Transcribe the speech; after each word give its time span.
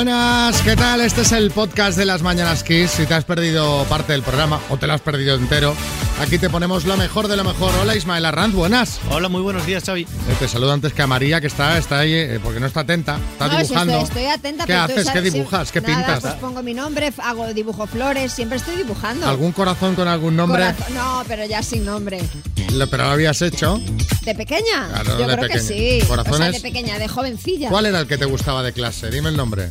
Buenas, 0.00 0.62
¿qué 0.62 0.76
tal? 0.76 1.02
Este 1.02 1.20
es 1.20 1.32
el 1.32 1.50
podcast 1.50 1.98
de 1.98 2.06
las 2.06 2.22
Mañanas 2.22 2.64
Kiss. 2.64 2.90
Si 2.90 3.04
te 3.04 3.12
has 3.12 3.26
perdido 3.26 3.84
parte 3.84 4.12
del 4.12 4.22
programa 4.22 4.58
o 4.70 4.78
te 4.78 4.86
lo 4.86 4.94
has 4.94 5.02
perdido 5.02 5.36
entero, 5.36 5.74
aquí 6.20 6.38
te 6.38 6.48
ponemos 6.50 6.84
lo 6.84 6.96
mejor 6.96 7.28
de 7.28 7.36
lo 7.36 7.44
mejor. 7.44 7.72
Hola 7.80 7.96
Ismael 7.96 8.24
Arranz, 8.24 8.54
buenas. 8.54 9.00
Hola, 9.10 9.28
muy 9.28 9.40
buenos 9.42 9.66
días, 9.66 9.82
Xavi. 9.84 10.02
Eh, 10.02 10.06
Te 10.38 10.46
saludo 10.48 10.72
antes 10.72 10.92
que 10.92 11.02
a 11.02 11.06
María, 11.06 11.40
que 11.40 11.46
está, 11.46 11.76
está 11.78 11.98
ahí, 12.00 12.12
eh, 12.12 12.40
porque 12.42 12.60
no 12.60 12.66
está 12.66 12.80
atenta, 12.80 13.18
está 13.32 13.48
No, 13.48 13.54
si 13.58 13.62
dibujando. 13.64 13.92
estoy, 13.94 14.04
estoy 14.08 14.26
atenta. 14.26 14.66
¿Qué 14.66 14.72
pero 14.72 14.86
tú 14.86 14.92
haces? 15.00 15.10
¿Qué 15.10 15.20
dibujas? 15.22 15.72
¿Qué 15.72 15.80
nada, 15.80 15.96
pintas? 15.96 16.20
Pues 16.20 16.34
pongo 16.34 16.62
mi 16.62 16.74
nombre, 16.74 17.12
hago 17.18 17.52
dibujo 17.54 17.86
flores, 17.86 18.32
siempre 18.32 18.58
estoy 18.58 18.76
dibujando. 18.76 19.26
¿Algún 19.28 19.52
corazón 19.52 19.94
con 19.94 20.08
algún 20.08 20.36
nombre? 20.36 20.62
Corazón- 20.62 20.94
No, 20.94 21.24
pero 21.26 21.44
ya 21.46 21.62
sin 21.62 21.84
nombre. 21.84 22.20
Lo- 22.72 22.88
Pero 22.88 23.04
lo 23.04 23.10
habías 23.10 23.40
hecho. 23.42 23.80
¿De 24.24 24.34
pequeña? 24.34 24.88
Claro, 24.88 25.18
Yo 25.18 25.18
de 25.18 25.24
creo 25.24 25.36
que 25.36 25.54
pequeña. 25.54 25.60
sí. 25.62 25.98
O 26.02 26.06
sea, 26.06 26.08
Corazones. 26.08 26.52
de 26.52 26.60
pequeña, 26.60 26.98
de 26.98 27.08
jovencilla. 27.08 27.68
¿Cuál 27.70 27.86
era 27.86 28.00
el 28.00 28.06
que 28.06 28.18
te 28.18 28.26
gustaba 28.26 28.62
de 28.62 28.72
clase? 28.72 29.10
Dime 29.10 29.30
el 29.30 29.36
nombre. 29.36 29.70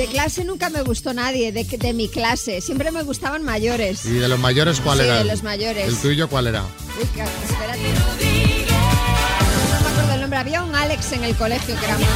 De 0.00 0.06
clase 0.06 0.44
nunca 0.46 0.70
me 0.70 0.80
gustó 0.80 1.12
nadie, 1.12 1.52
de, 1.52 1.62
de 1.62 1.92
mi 1.92 2.08
clase. 2.08 2.62
Siempre 2.62 2.90
me 2.90 3.02
gustaban 3.02 3.44
mayores. 3.44 4.06
¿Y 4.06 4.12
de 4.14 4.28
los 4.28 4.38
mayores 4.38 4.80
cuál 4.80 4.96
Sí, 4.96 5.04
era? 5.04 5.18
de 5.18 5.24
los 5.26 5.42
mayores. 5.42 5.86
¿El 5.86 5.94
tuyo 5.98 6.26
cuál 6.26 6.46
era? 6.46 6.62
Uy, 6.62 7.06
que- 7.14 7.20
espérate. 7.20 7.82
No 8.70 9.80
me 9.82 9.88
acuerdo 9.90 10.14
el 10.14 10.20
nombre. 10.22 10.38
Había 10.38 10.62
un 10.62 10.74
Alex 10.74 11.12
en 11.12 11.24
el 11.24 11.36
colegio 11.36 11.78
que 11.78 11.84
era 11.84 11.98
muy... 11.98 12.06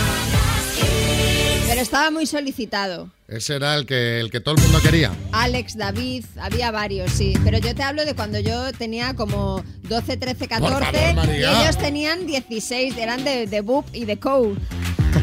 Pero 1.68 1.80
estaba 1.82 2.10
muy 2.10 2.24
solicitado. 2.24 3.10
Ese 3.28 3.56
era 3.56 3.74
el 3.74 3.84
que, 3.84 4.18
el 4.18 4.30
que 4.30 4.40
todo 4.40 4.54
el 4.54 4.62
mundo 4.62 4.80
quería. 4.80 5.12
Alex, 5.32 5.76
David, 5.76 6.24
había 6.40 6.70
varios, 6.70 7.10
sí. 7.12 7.34
Pero 7.44 7.58
yo 7.58 7.74
te 7.74 7.82
hablo 7.82 8.06
de 8.06 8.14
cuando 8.14 8.38
yo 8.40 8.72
tenía 8.72 9.12
como 9.14 9.62
12, 9.90 10.16
13, 10.16 10.48
14 10.48 10.86
favor, 11.14 11.28
y 11.34 11.38
ellos 11.44 11.76
tenían 11.76 12.26
16, 12.26 12.96
eran 12.96 13.24
de, 13.24 13.46
de 13.46 13.60
BUP 13.60 13.84
y 13.94 14.06
de 14.06 14.18
COU. 14.18 14.56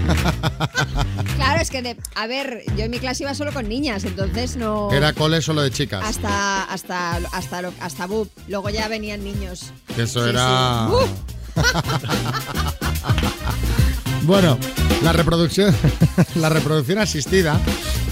claro, 1.35 1.61
es 1.61 1.69
que, 1.69 1.81
de, 1.81 1.97
a 2.15 2.27
ver, 2.27 2.63
yo 2.77 2.83
en 2.85 2.91
mi 2.91 2.99
clase 2.99 3.23
iba 3.23 3.33
solo 3.33 3.51
con 3.53 3.67
niñas, 3.69 4.03
entonces 4.03 4.55
no... 4.57 4.91
Era 4.91 5.13
cole 5.13 5.41
solo 5.41 5.61
de 5.61 5.71
chicas. 5.71 6.03
Hasta, 6.03 6.63
hasta, 6.63 7.17
hasta, 7.31 7.61
lo- 7.61 7.73
hasta 7.81 8.05
BUP. 8.07 8.29
Luego 8.47 8.69
ya 8.69 8.87
venían 8.87 9.23
niños. 9.23 9.71
Que 9.95 10.03
eso 10.03 10.23
Sí, 10.23 10.29
era... 10.29 10.87
sí. 10.87 10.93
¡Uh! 11.59 11.61
Bueno, 14.23 14.55
la 15.01 15.13
reproducción, 15.13 15.75
la 16.35 16.49
reproducción 16.49 16.99
asistida 16.99 17.59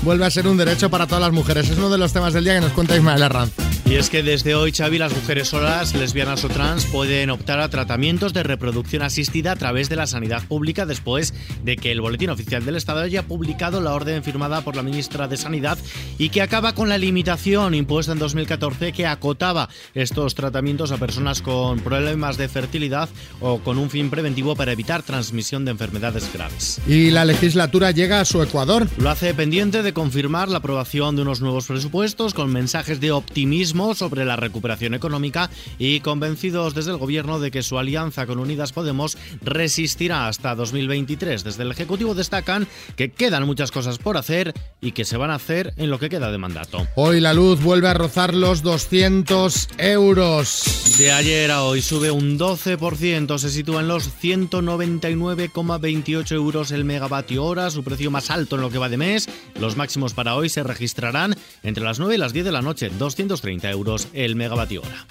vuelve 0.01 0.25
a 0.25 0.31
ser 0.31 0.47
un 0.47 0.57
derecho 0.57 0.89
para 0.89 1.05
todas 1.05 1.21
las 1.21 1.31
mujeres. 1.31 1.69
Es 1.69 1.77
uno 1.77 1.89
de 1.91 1.99
los 1.99 2.11
temas 2.13 2.33
del 2.33 2.43
día 2.45 2.55
que 2.55 2.61
nos 2.61 2.71
cuenta 2.71 2.95
Ismael 2.97 3.21
Arranz. 3.21 3.51
Y 3.89 3.95
es 3.95 4.11
que 4.11 4.21
desde 4.21 4.53
hoy, 4.53 4.71
Xavi, 4.71 4.99
las 4.99 5.15
mujeres 5.15 5.47
solas, 5.47 5.95
lesbianas 5.95 6.43
o 6.43 6.47
trans 6.47 6.85
pueden 6.85 7.31
optar 7.31 7.59
a 7.59 7.69
tratamientos 7.69 8.33
de 8.33 8.43
reproducción 8.43 9.01
asistida 9.01 9.53
a 9.53 9.55
través 9.55 9.89
de 9.89 9.95
la 9.95 10.05
sanidad 10.05 10.43
pública 10.47 10.85
después 10.85 11.33
de 11.63 11.75
que 11.75 11.91
el 11.91 11.99
Boletín 11.99 12.29
Oficial 12.29 12.63
del 12.63 12.75
Estado 12.75 12.99
haya 12.99 13.23
publicado 13.23 13.81
la 13.81 13.95
orden 13.95 14.23
firmada 14.23 14.61
por 14.61 14.75
la 14.75 14.83
ministra 14.83 15.27
de 15.27 15.37
Sanidad 15.37 15.79
y 16.19 16.29
que 16.29 16.43
acaba 16.43 16.75
con 16.75 16.87
la 16.87 16.99
limitación 16.99 17.73
impuesta 17.73 18.11
en 18.11 18.19
2014 18.19 18.91
que 18.91 19.07
acotaba 19.07 19.69
estos 19.95 20.35
tratamientos 20.35 20.91
a 20.91 20.97
personas 20.97 21.41
con 21.41 21.79
problemas 21.79 22.37
de 22.37 22.47
fertilidad 22.47 23.09
o 23.39 23.57
con 23.57 23.79
un 23.79 23.89
fin 23.89 24.11
preventivo 24.11 24.55
para 24.55 24.71
evitar 24.71 25.01
transmisión 25.01 25.65
de 25.65 25.71
enfermedades 25.71 26.31
graves. 26.31 26.79
Y 26.85 27.09
la 27.09 27.25
legislatura 27.25 27.89
llega 27.89 28.19
a 28.19 28.25
su 28.25 28.43
Ecuador. 28.43 28.87
Lo 28.99 29.09
hace 29.09 29.33
pendiente 29.33 29.81
de 29.81 29.93
confirmar 29.93 30.47
la 30.47 30.59
aprobación 30.59 31.15
de 31.15 31.23
unos 31.23 31.41
nuevos 31.41 31.65
presupuestos 31.65 32.35
con 32.35 32.53
mensajes 32.53 32.99
de 32.99 33.11
optimismo 33.11 33.78
sobre 33.79 34.25
la 34.25 34.35
recuperación 34.35 34.93
económica 34.93 35.49
y 35.77 36.01
convencidos 36.01 36.73
desde 36.73 36.91
el 36.91 36.97
gobierno 36.97 37.39
de 37.39 37.49
que 37.49 37.63
su 37.63 37.79
alianza 37.79 38.25
con 38.25 38.39
Unidas 38.39 38.73
Podemos 38.73 39.17
resistirá 39.41 40.27
hasta 40.27 40.53
2023. 40.53 41.45
Desde 41.45 41.63
el 41.63 41.71
Ejecutivo 41.71 42.13
destacan 42.13 42.67
que 42.97 43.11
quedan 43.11 43.45
muchas 43.45 43.71
cosas 43.71 43.97
por 43.97 44.17
hacer 44.17 44.53
y 44.81 44.91
que 44.91 45.05
se 45.05 45.15
van 45.15 45.31
a 45.31 45.35
hacer 45.35 45.73
en 45.77 45.89
lo 45.89 45.97
que 45.97 46.09
queda 46.09 46.29
de 46.31 46.37
mandato. 46.37 46.85
Hoy 46.95 47.21
la 47.21 47.33
luz 47.33 47.63
vuelve 47.63 47.87
a 47.87 47.93
rozar 47.93 48.33
los 48.33 48.63
200 48.63 49.69
euros. 49.77 50.95
De 50.97 51.13
ayer 51.13 51.51
a 51.51 51.63
hoy 51.63 51.81
sube 51.81 52.11
un 52.11 52.37
12%, 52.37 53.37
se 53.37 53.49
sitúa 53.49 53.79
en 53.79 53.87
los 53.87 54.09
199,28 54.21 56.31
euros 56.33 56.71
el 56.71 56.83
megavatio 56.83 57.45
hora, 57.45 57.71
su 57.71 57.81
precio 57.83 58.11
más 58.11 58.29
alto 58.29 58.57
en 58.57 58.61
lo 58.61 58.69
que 58.69 58.79
va 58.79 58.89
de 58.89 58.97
mes. 58.97 59.29
Los 59.59 59.77
máximos 59.77 60.13
para 60.13 60.35
hoy 60.35 60.49
se 60.49 60.63
registrarán 60.63 61.37
entre 61.63 61.85
las 61.85 61.99
9 61.99 62.15
y 62.15 62.17
las 62.17 62.33
10 62.33 62.43
de 62.45 62.51
la 62.51 62.61
noche, 62.61 62.89
230 62.89 63.68
euros 63.69 64.07
el 64.13 64.35
megavatio 64.35 64.81
hora. 64.81 65.05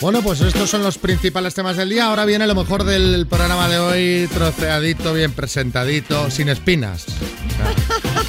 Bueno, 0.00 0.20
pues 0.20 0.40
estos 0.40 0.68
son 0.68 0.82
los 0.82 0.98
principales 0.98 1.54
temas 1.54 1.76
del 1.76 1.90
día. 1.90 2.06
Ahora 2.06 2.24
viene 2.24 2.46
lo 2.48 2.56
mejor 2.56 2.82
del 2.82 3.26
programa 3.28 3.68
de 3.68 3.78
hoy, 3.78 4.28
troceadito, 4.34 5.14
bien 5.14 5.30
presentadito, 5.32 6.28
sin 6.30 6.48
espinas. 6.48 7.06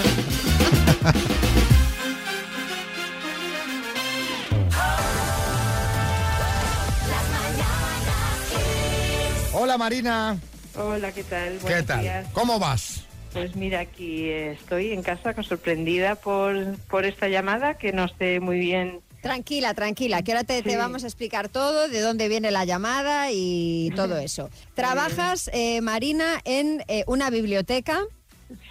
Hola 9.54 9.78
Marina, 9.78 10.38
Hola, 10.76 11.12
¿qué 11.12 11.24
tal? 11.24 11.54
¿qué 11.54 11.60
Buenos 11.64 11.86
tal? 11.86 12.02
días. 12.02 12.28
¿Cómo 12.34 12.60
vas? 12.60 13.06
Pues 13.32 13.56
mira, 13.56 13.80
aquí 13.82 14.30
estoy 14.30 14.92
en 14.92 15.04
casa 15.04 15.34
sorprendida 15.44 16.16
por, 16.16 16.78
por 16.90 17.06
esta 17.06 17.28
llamada 17.28 17.76
que 17.76 17.94
no 17.94 18.08
sé 18.08 18.40
muy 18.40 18.60
bien. 18.60 19.02
Tranquila, 19.24 19.74
tranquila, 19.74 20.22
que 20.22 20.34
ahora 20.34 20.44
te, 20.44 20.62
vamos 20.76 21.06
a 21.06 21.08
explicar 21.08 21.48
todo, 21.48 21.88
de 21.88 22.02
dónde 22.02 22.28
viene 22.28 22.52
la 22.52 22.66
llamada 22.66 23.32
y 23.32 23.90
todo 23.96 24.18
eso. 24.18 24.50
Trabajas, 24.76 25.50
eh, 25.54 25.80
Marina, 25.80 26.42
en 26.44 26.84
eh, 26.90 27.06
una 27.08 27.30
biblioteca, 27.30 28.02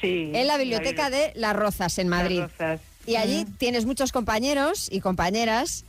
Sí. 0.02 0.30
en 0.34 0.46
la 0.46 0.58
biblioteca 0.58 1.08
de 1.08 1.32
Las 1.36 1.56
Rozas, 1.56 1.98
en 1.98 2.08
Madrid. 2.08 2.40
Las 2.40 2.52
Rozas. 2.52 2.80
Y 3.06 3.16
allí 3.16 3.46
tienes 3.56 3.86
muchos 3.86 4.12
compañeros 4.12 4.88
y 4.92 5.00
compañeras 5.00 5.86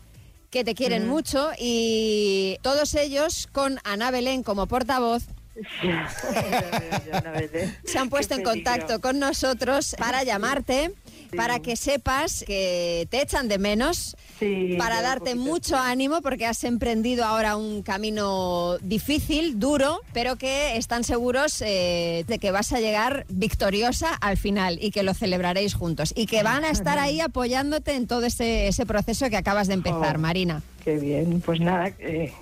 que 0.49 0.63
te 0.63 0.75
quieren 0.75 1.09
mucho 1.09 1.51
y 1.59 2.57
todos 2.61 2.95
ellos, 2.95 3.49
con 3.51 3.79
Ana 3.83 4.11
Belén 4.11 4.43
como 4.43 4.67
portavoz, 4.67 5.23
se 7.83 7.99
han 7.99 8.09
puesto 8.09 8.35
en 8.35 8.43
contacto 8.43 9.01
con 9.01 9.19
nosotros 9.19 9.93
para 9.99 10.23
llamarte, 10.23 10.93
para 11.35 11.59
que 11.59 11.75
sepas 11.75 12.43
que 12.45 13.07
te 13.09 13.21
echan 13.21 13.47
de 13.47 13.57
menos, 13.57 14.15
Sí, 14.39 14.75
para 14.77 15.01
darte 15.01 15.35
mucho 15.35 15.77
ánimo 15.77 16.21
porque 16.21 16.45
has 16.45 16.63
emprendido 16.63 17.23
ahora 17.23 17.55
un 17.55 17.81
camino 17.83 18.77
difícil, 18.81 19.59
duro, 19.59 20.01
pero 20.11 20.37
que 20.37 20.75
están 20.75 21.03
seguros 21.03 21.61
eh, 21.61 22.25
de 22.27 22.39
que 22.39 22.51
vas 22.51 22.73
a 22.73 22.79
llegar 22.79 23.25
victoriosa 23.29 24.13
al 24.15 24.37
final 24.37 24.79
y 24.81 24.91
que 24.91 25.03
lo 25.03 25.13
celebraréis 25.13 25.75
juntos 25.75 26.13
y 26.15 26.25
que 26.25 26.43
van 26.43 26.65
a 26.65 26.69
estar 26.69 26.99
ahí 26.99 27.21
apoyándote 27.21 27.93
en 27.95 28.07
todo 28.07 28.25
ese, 28.25 28.67
ese 28.67 28.85
proceso 28.85 29.29
que 29.29 29.37
acabas 29.37 29.67
de 29.67 29.75
empezar, 29.75 30.17
Oh. 30.17 30.19
Marina. 30.19 30.61
Qué 30.83 30.97
bien, 30.97 31.41
pues 31.41 31.59
nada, 31.59 31.91
que 31.91 32.33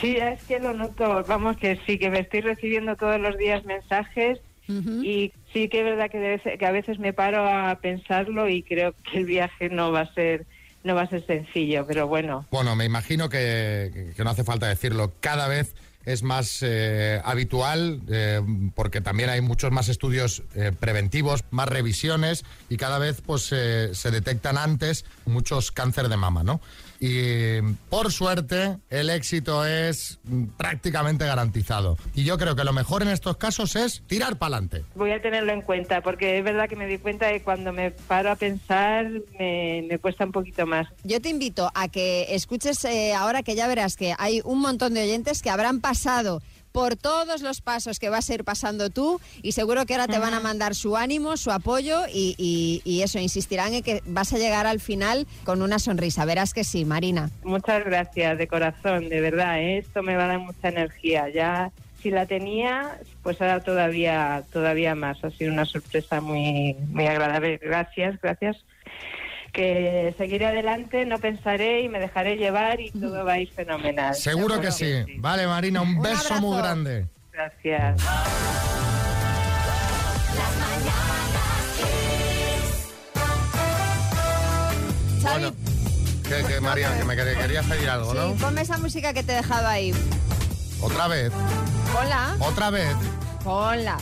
sí, 0.00 0.16
es 0.16 0.42
que 0.44 0.58
lo 0.58 0.72
noto, 0.74 1.24
vamos, 1.26 1.56
que 1.56 1.78
sí, 1.86 1.98
que 1.98 2.10
me 2.10 2.20
estoy 2.20 2.40
recibiendo 2.40 2.96
todos 2.96 3.20
los 3.20 3.38
días 3.38 3.64
mensajes 3.64 4.40
Y 4.68 5.32
sí 5.52 5.68
que 5.68 5.78
es 5.80 5.84
verdad 5.84 6.10
que, 6.10 6.18
debe 6.18 6.58
que 6.58 6.66
a 6.66 6.72
veces 6.72 6.98
me 6.98 7.12
paro 7.12 7.46
a 7.46 7.78
pensarlo 7.80 8.48
y 8.48 8.62
creo 8.62 8.94
que 9.10 9.18
el 9.18 9.26
viaje 9.26 9.68
no 9.68 9.92
va 9.92 10.00
a 10.00 10.14
ser 10.14 10.46
no 10.84 10.94
va 10.94 11.02
a 11.02 11.08
ser 11.08 11.24
sencillo, 11.26 11.86
pero 11.86 12.06
bueno, 12.06 12.46
Bueno, 12.50 12.76
me 12.76 12.84
imagino 12.84 13.30
que, 13.30 14.12
que 14.14 14.22
no 14.22 14.28
hace 14.28 14.44
falta 14.44 14.68
decirlo. 14.68 15.12
Cada 15.20 15.48
vez 15.48 15.74
es 16.04 16.22
más 16.22 16.58
eh, 16.62 17.20
habitual 17.24 18.02
eh, 18.08 18.42
porque 18.74 19.00
también 19.00 19.30
hay 19.30 19.40
muchos 19.40 19.72
más 19.72 19.88
estudios 19.88 20.42
eh, 20.54 20.72
preventivos, 20.78 21.44
más 21.50 21.68
revisiones 21.68 22.44
y 22.68 22.76
cada 22.76 22.98
vez 22.98 23.22
pues 23.24 23.42
se 23.44 24.10
detectan 24.10 24.58
antes 24.58 25.04
muchos 25.24 25.72
cáncer 25.72 26.08
de 26.08 26.16
mama, 26.16 26.42
¿no? 26.42 26.60
Y 27.00 27.60
por 27.90 28.12
suerte 28.12 28.78
el 28.90 29.10
éxito 29.10 29.64
es 29.64 30.18
mm, 30.24 30.44
prácticamente 30.56 31.26
garantizado. 31.26 31.96
Y 32.14 32.24
yo 32.24 32.38
creo 32.38 32.56
que 32.56 32.64
lo 32.64 32.72
mejor 32.72 33.02
en 33.02 33.08
estos 33.08 33.36
casos 33.36 33.76
es 33.76 34.02
tirar 34.06 34.36
para 34.36 34.56
adelante. 34.56 34.84
voy 34.94 35.10
a 35.12 35.20
tenerlo 35.20 35.52
en 35.52 35.62
cuenta 35.62 36.00
porque 36.00 36.38
es 36.38 36.44
verdad 36.44 36.68
que 36.68 36.76
me 36.76 36.86
di 36.86 36.98
cuenta 36.98 37.26
de 37.26 37.34
que 37.34 37.42
cuando 37.42 37.72
me 37.72 37.90
paro 37.90 38.30
a 38.30 38.36
pensar 38.36 39.10
me, 39.38 39.84
me 39.88 39.98
cuesta 39.98 40.24
un 40.24 40.32
poquito 40.32 40.66
más. 40.66 40.86
Yo 41.04 41.20
te 41.20 41.28
invito 41.28 41.70
a 41.74 41.88
que 41.88 42.34
escuches 42.34 42.84
eh, 42.84 43.14
ahora 43.14 43.42
que 43.42 43.54
ya 43.54 43.66
verás 43.66 43.96
que 43.96 44.14
hay 44.18 44.40
un 44.44 44.60
montón 44.60 44.94
de 44.94 45.02
oyentes 45.02 45.42
que 45.42 45.50
habrán 45.50 45.80
pasado 45.80 46.42
por 46.74 46.96
todos 46.96 47.40
los 47.40 47.60
pasos 47.60 48.00
que 48.00 48.08
vas 48.08 48.28
a 48.28 48.34
ir 48.34 48.42
pasando 48.42 48.90
tú 48.90 49.20
y 49.42 49.52
seguro 49.52 49.86
que 49.86 49.94
ahora 49.94 50.08
te 50.08 50.18
van 50.18 50.34
a 50.34 50.40
mandar 50.40 50.74
su 50.74 50.96
ánimo, 50.96 51.36
su 51.36 51.52
apoyo 51.52 52.00
y, 52.12 52.34
y- 52.36 52.82
y 52.84 53.02
eso, 53.02 53.20
insistirán 53.20 53.74
en 53.74 53.84
que 53.84 54.02
vas 54.06 54.32
a 54.32 54.38
llegar 54.38 54.66
al 54.66 54.80
final 54.80 55.24
con 55.44 55.62
una 55.62 55.78
sonrisa. 55.78 56.24
Verás 56.24 56.52
que 56.52 56.64
sí, 56.64 56.84
Marina. 56.84 57.30
Muchas 57.44 57.84
gracias 57.84 58.36
de 58.38 58.48
corazón, 58.48 59.08
de 59.08 59.20
verdad, 59.20 59.60
¿eh? 59.60 59.78
esto 59.78 60.02
me 60.02 60.16
va 60.16 60.24
a 60.24 60.28
dar 60.28 60.40
mucha 60.40 60.68
energía. 60.68 61.28
Ya 61.28 61.70
si 62.02 62.10
la 62.10 62.26
tenía, 62.26 62.98
pues 63.22 63.40
ahora 63.40 63.62
todavía 63.62 64.42
todavía 64.52 64.96
más. 64.96 65.22
Ha 65.22 65.30
sido 65.30 65.52
una 65.52 65.66
sorpresa 65.66 66.20
muy 66.20 66.74
muy 66.90 67.06
agradable. 67.06 67.56
Gracias, 67.62 68.18
gracias 68.20 68.56
que 69.54 70.12
seguiré 70.18 70.46
adelante, 70.46 71.06
no 71.06 71.18
pensaré 71.18 71.82
y 71.82 71.88
me 71.88 72.00
dejaré 72.00 72.36
llevar 72.36 72.80
y 72.80 72.90
todo 72.90 73.24
va 73.24 73.34
a 73.34 73.38
ir 73.38 73.50
fenomenal. 73.52 74.14
Seguro, 74.14 74.60
que, 74.60 74.72
sí. 74.72 75.04
Vale, 75.18 75.46
Marina, 75.46 75.80
un, 75.80 76.02
beso 76.02 76.38
muy 76.40 76.58
grande. 76.58 77.06
Gracias. 77.32 78.02
Bueno, 85.22 85.52
que, 86.28 86.60
María, 86.60 86.98
que 86.98 87.04
me 87.04 87.16
querías 87.16 87.64
pedir 87.66 87.88
algo, 87.88 88.10
sí, 88.10 88.18
¿no? 88.18 88.34
Ponme 88.34 88.60
esa 88.60 88.76
música 88.78 89.14
que 89.14 89.22
te 89.22 89.32
he 89.32 89.36
dejado 89.36 89.68
ahí. 89.68 89.94
Otra 90.80 91.06
vez. 91.06 91.32
Hola. 91.98 92.36
Otra 92.40 92.70
vez. 92.70 92.94
Hola. 93.44 93.98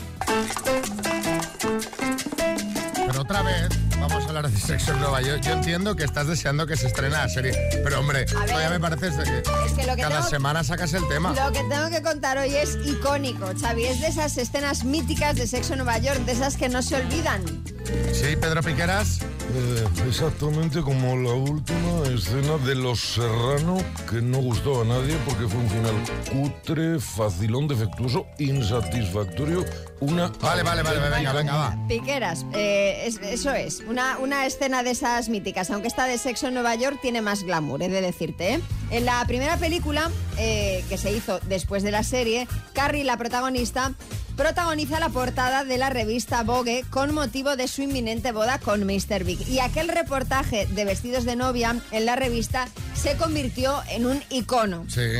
Pero 3.06 3.20
otra 3.20 3.42
vez. 3.42 3.91
Vamos 4.08 4.24
a 4.24 4.28
hablar 4.28 4.50
de 4.50 4.58
sexo 4.58 4.92
en 4.92 5.00
Nueva 5.00 5.22
York. 5.22 5.40
Yo 5.42 5.52
entiendo 5.52 5.94
que 5.94 6.02
estás 6.04 6.26
deseando 6.26 6.66
que 6.66 6.76
se 6.76 6.88
estrene 6.88 7.10
la 7.10 7.28
serie, 7.28 7.52
pero 7.84 8.00
hombre, 8.00 8.24
todavía 8.26 8.68
me 8.70 8.80
parece 8.80 9.10
que 9.10 9.38
Es 9.66 9.72
que 9.74 9.86
lo 9.86 9.94
que 9.94 10.02
cada 10.02 10.16
tengo- 10.16 10.28
semana 10.28 10.64
sacas 10.64 10.92
el 10.94 11.06
tema. 11.08 11.32
Lo 11.34 11.52
que 11.52 11.60
tengo 11.64 11.88
que 11.88 12.02
contar 12.02 12.36
hoy 12.38 12.54
es 12.54 12.76
icónico, 12.84 13.46
Xavi. 13.60 13.84
Es 13.84 14.00
de 14.00 14.08
esas 14.08 14.36
escenas 14.38 14.82
míticas 14.84 15.36
de 15.36 15.46
Sexo 15.46 15.74
en 15.74 15.78
Nueva 15.78 15.98
York, 15.98 16.18
de 16.24 16.32
esas 16.32 16.56
que 16.56 16.68
no 16.68 16.82
se 16.82 16.96
olvidan. 16.96 17.42
Sí, 18.12 18.36
Pedro 18.40 18.62
Piqueras. 18.62 19.20
Eh, 19.54 19.84
exactamente 20.08 20.80
como 20.80 21.16
la 21.16 21.32
última 21.34 22.04
escena 22.14 22.56
de 22.58 22.74
Los 22.74 23.00
Serrano, 23.00 23.76
que 24.08 24.22
no 24.22 24.38
gustó 24.38 24.82
a 24.82 24.84
nadie 24.84 25.16
porque 25.26 25.46
fue 25.48 25.58
un 25.60 25.68
final 25.68 25.94
cutre, 26.32 26.98
facilón, 27.00 27.68
defectuoso, 27.68 28.26
insatisfactorio, 28.38 29.64
una... 30.00 30.28
Vale, 30.40 30.62
vale, 30.62 30.82
vale, 30.82 31.00
venga, 31.00 31.32
venga, 31.32 31.54
va. 31.56 31.76
Piqueras, 31.88 32.46
eh, 32.54 33.02
es- 33.06 33.18
eso 33.22 33.52
es, 33.52 33.80
una, 33.86 34.16
una 34.18 34.46
escena 34.46 34.82
de 34.82 34.92
esas 34.92 35.28
míticas, 35.28 35.70
aunque 35.70 35.88
esta 35.88 36.06
de 36.06 36.16
Sexo 36.18 36.48
en 36.48 36.54
Nueva 36.54 36.74
York 36.76 36.98
tiene 37.02 37.20
más 37.20 37.42
glamour, 37.42 37.82
he 37.82 37.88
de 37.88 38.00
decirte. 38.00 38.54
¿eh? 38.54 38.60
En 38.90 39.04
la 39.04 39.22
primera 39.26 39.56
película 39.58 40.10
eh, 40.38 40.82
que 40.88 40.96
se 40.96 41.12
hizo 41.12 41.40
después 41.48 41.82
de 41.82 41.90
la 41.90 42.04
serie, 42.04 42.46
Carrie, 42.72 43.04
la 43.04 43.16
protagonista, 43.18 43.92
protagoniza 44.36 45.00
la 45.00 45.08
portada 45.08 45.64
de 45.64 45.78
la 45.78 45.90
revista 45.90 46.42
Vogue 46.42 46.84
con 46.90 47.14
motivo 47.14 47.56
de 47.56 47.68
su 47.68 47.82
inminente 47.82 48.32
boda 48.32 48.58
con 48.58 48.84
Mr. 48.84 49.24
Big. 49.24 49.46
Y 49.48 49.60
aquel 49.60 49.88
reportaje 49.88 50.66
de 50.66 50.84
vestidos 50.84 51.24
de 51.24 51.36
novia 51.36 51.76
en 51.90 52.06
la 52.06 52.16
revista 52.16 52.68
se 52.94 53.16
convirtió 53.16 53.82
en 53.90 54.06
un 54.06 54.22
icono. 54.30 54.84
Sí. 54.88 55.18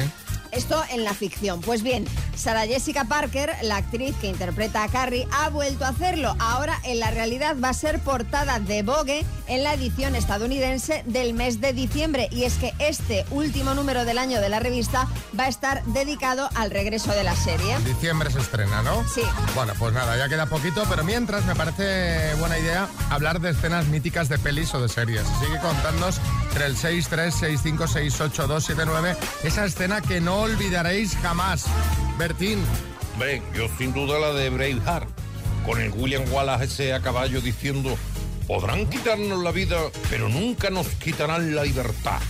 Esto 0.52 0.82
en 0.90 1.02
la 1.02 1.14
ficción. 1.14 1.60
Pues 1.62 1.82
bien, 1.82 2.06
Sarah 2.36 2.66
Jessica 2.66 3.04
Parker, 3.04 3.50
la 3.62 3.76
actriz 3.76 4.14
que 4.20 4.28
interpreta 4.28 4.84
a 4.84 4.88
Carrie, 4.88 5.26
ha 5.32 5.48
vuelto 5.48 5.84
a 5.84 5.88
hacerlo. 5.88 6.36
Ahora 6.38 6.78
en 6.84 7.00
la 7.00 7.10
realidad 7.10 7.56
va 7.62 7.70
a 7.70 7.74
ser 7.74 8.00
portada 8.00 8.60
de 8.60 8.82
Vogue 8.82 9.24
en 9.46 9.62
la 9.62 9.74
edición 9.74 10.14
estadounidense 10.14 11.02
del 11.06 11.32
mes 11.32 11.60
de 11.62 11.72
diciembre. 11.72 12.28
Y 12.30 12.44
es 12.44 12.54
que 12.54 12.74
este 12.78 13.24
último 13.30 13.74
número 13.74 14.04
del 14.04 14.18
año 14.18 14.40
de 14.40 14.50
la 14.50 14.60
revista 14.60 15.08
va 15.38 15.44
a 15.44 15.48
estar 15.48 15.82
dedicado 15.86 16.50
al 16.54 16.70
regreso 16.70 17.12
de 17.12 17.24
la 17.24 17.34
serie. 17.34 17.72
En 17.72 17.84
diciembre 17.84 18.30
se 18.30 18.40
estrena, 18.40 18.82
¿no? 18.82 19.08
Sí. 19.08 19.22
Bueno, 19.54 19.72
pues 19.78 19.94
nada, 19.94 20.18
ya 20.18 20.28
queda 20.28 20.46
poquito, 20.46 20.84
pero 20.88 21.02
mientras 21.02 21.46
me 21.46 21.54
parece 21.54 22.34
buena 22.34 22.58
idea 22.58 22.88
hablar 23.08 23.40
de 23.40 23.50
escenas 23.50 23.86
míticas 23.86 24.28
de 24.28 24.38
pelis 24.38 24.74
o 24.74 24.80
de 24.82 24.88
series. 24.88 25.22
Así 25.22 25.50
que 25.50 25.58
contadnos 25.60 26.20
entre 26.52 26.66
el 26.66 26.76
636568279 26.76 29.16
esa 29.42 29.64
escena 29.64 30.02
que 30.02 30.20
no 30.20 30.42
olvidaréis 30.42 31.16
jamás. 31.22 31.64
Bertín, 32.18 32.62
Hombre, 33.14 33.40
yo 33.54 33.68
sin 33.78 33.94
duda 33.94 34.18
la 34.18 34.34
de 34.34 34.50
Braveheart, 34.50 35.08
con 35.64 35.80
el 35.80 35.90
William 35.92 36.24
Wallace 36.30 36.64
ese 36.64 36.92
a 36.92 37.00
caballo 37.00 37.40
diciendo, 37.40 37.96
podrán 38.46 38.84
quitarnos 38.86 39.42
la 39.42 39.50
vida, 39.50 39.78
pero 40.10 40.28
nunca 40.28 40.68
nos 40.68 40.88
quitarán 40.88 41.54
la 41.54 41.64
libertad. 41.64 42.20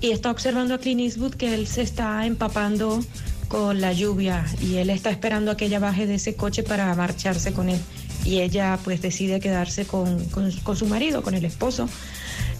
y 0.00 0.10
está 0.10 0.30
observando 0.30 0.74
a 0.74 0.78
Clint 0.78 1.00
Eastwood 1.00 1.34
que 1.34 1.54
él 1.54 1.66
se 1.66 1.82
está 1.82 2.26
empapando 2.26 3.02
con 3.48 3.80
la 3.80 3.92
lluvia 3.92 4.44
y 4.60 4.76
él 4.76 4.90
está 4.90 5.10
esperando 5.10 5.50
a 5.50 5.56
que 5.56 5.66
ella 5.66 5.78
baje 5.78 6.06
de 6.06 6.16
ese 6.16 6.34
coche 6.34 6.62
para 6.62 6.94
marcharse 6.94 7.52
con 7.52 7.68
él. 7.68 7.80
Y 8.26 8.40
ella 8.40 8.78
pues 8.84 9.00
decide 9.00 9.38
quedarse 9.40 9.86
con, 9.86 10.24
con- 10.26 10.50
con 10.50 10.76
su 10.76 10.86
marido, 10.86 11.22
con 11.22 11.34
el 11.34 11.44
esposo. 11.44 11.88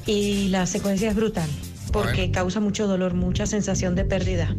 Y 0.06 0.48
la 0.48 0.66
secuencia 0.66 1.10
es 1.10 1.16
brutal 1.16 1.48
porque 1.92 2.18
Bueno. 2.22 2.32
causa 2.32 2.60
mucho 2.60 2.86
dolor, 2.86 3.14
mucha 3.14 3.46
sensación 3.46 3.94
de 3.96 4.04
pérdida. 4.04 4.54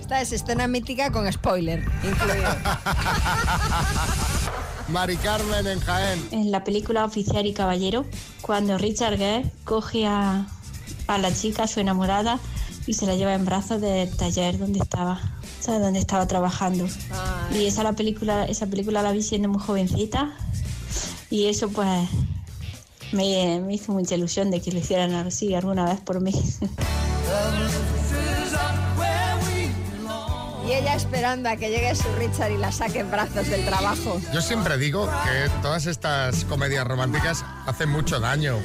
Esta 0.00 0.20
es 0.20 0.32
escena 0.32 0.66
mítica 0.68 1.10
con 1.12 1.30
spoiler 1.32 1.84
incluido. 2.04 2.50
Mari 4.88 5.16
Carmen 5.16 5.66
en 5.66 5.80
Jaén. 5.80 6.28
en 6.32 6.50
la 6.50 6.64
película 6.64 7.04
Oficial 7.04 7.46
y 7.46 7.52
Caballero, 7.52 8.04
cuando 8.42 8.76
Richard 8.76 9.16
Gere 9.18 9.50
coge 9.64 10.06
a, 10.06 10.46
a 11.06 11.18
la 11.18 11.32
chica, 11.32 11.66
su 11.68 11.78
enamorada, 11.80 12.40
y 12.86 12.94
se 12.94 13.06
la 13.06 13.14
lleva 13.14 13.34
en 13.34 13.44
brazos 13.44 13.80
del 13.80 14.10
taller 14.16 14.58
donde 14.58 14.80
estaba, 14.80 15.20
¿sabes? 15.60 15.80
Donde 15.80 16.00
estaba 16.00 16.26
trabajando. 16.26 16.86
Y 17.54 17.66
esa 17.66 17.82
la 17.82 17.92
película, 17.94 18.44
esa 18.44 18.66
película 18.66 19.02
la 19.02 19.12
vi 19.12 19.22
siendo 19.22 19.48
muy 19.48 19.60
jovencita 19.60 20.32
y 21.30 21.46
eso 21.46 21.68
pues 21.68 22.08
me, 23.12 23.60
me 23.60 23.74
hizo 23.74 23.92
mucha 23.92 24.14
ilusión 24.14 24.50
de 24.50 24.60
que 24.60 24.72
lo 24.72 24.78
hicieran 24.78 25.12
así 25.14 25.54
alguna 25.54 25.84
vez 25.86 26.00
por 26.00 26.20
mí. 26.20 26.32
esperando 31.00 31.48
a 31.48 31.56
que 31.56 31.70
llegue 31.70 31.94
su 31.94 32.04
Richard 32.18 32.50
y 32.52 32.58
la 32.58 32.70
saque 32.72 33.00
en 33.00 33.10
brazos 33.10 33.48
del 33.48 33.64
trabajo. 33.64 34.20
Yo 34.32 34.40
siempre 34.42 34.76
digo 34.76 35.06
que 35.24 35.50
todas 35.62 35.86
estas 35.86 36.44
comedias 36.44 36.86
románticas 36.86 37.44
hacen 37.66 37.88
mucho 37.88 38.20
daño. 38.20 38.58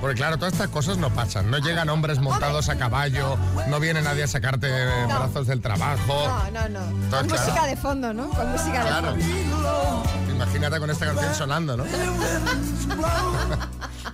Porque 0.00 0.16
claro, 0.16 0.38
todas 0.38 0.52
estas 0.54 0.68
cosas 0.68 0.98
no 0.98 1.10
pasan. 1.10 1.50
No 1.50 1.58
llegan 1.58 1.88
hombres 1.88 2.18
montados 2.20 2.68
a 2.68 2.76
caballo, 2.76 3.36
no 3.68 3.80
viene 3.80 4.02
nadie 4.02 4.22
a 4.24 4.28
sacarte 4.28 4.68
en 4.68 5.08
No. 5.08 5.18
brazos 5.18 5.46
del 5.46 5.60
trabajo. 5.60 6.28
No, 6.52 6.68
no, 6.68 6.68
no. 6.68 6.80
Con 7.10 7.26
claro. 7.26 7.26
música 7.44 7.66
de 7.66 7.76
fondo, 7.76 8.12
¿no? 8.14 8.28
Con 8.30 8.50
música 8.52 8.78
de 8.84 8.88
Claro. 8.88 9.10
fondo. 9.10 10.23
Imagínate 10.34 10.80
con 10.80 10.90
esta 10.90 11.06
canción 11.06 11.34
sonando, 11.34 11.76
¿no? 11.76 11.84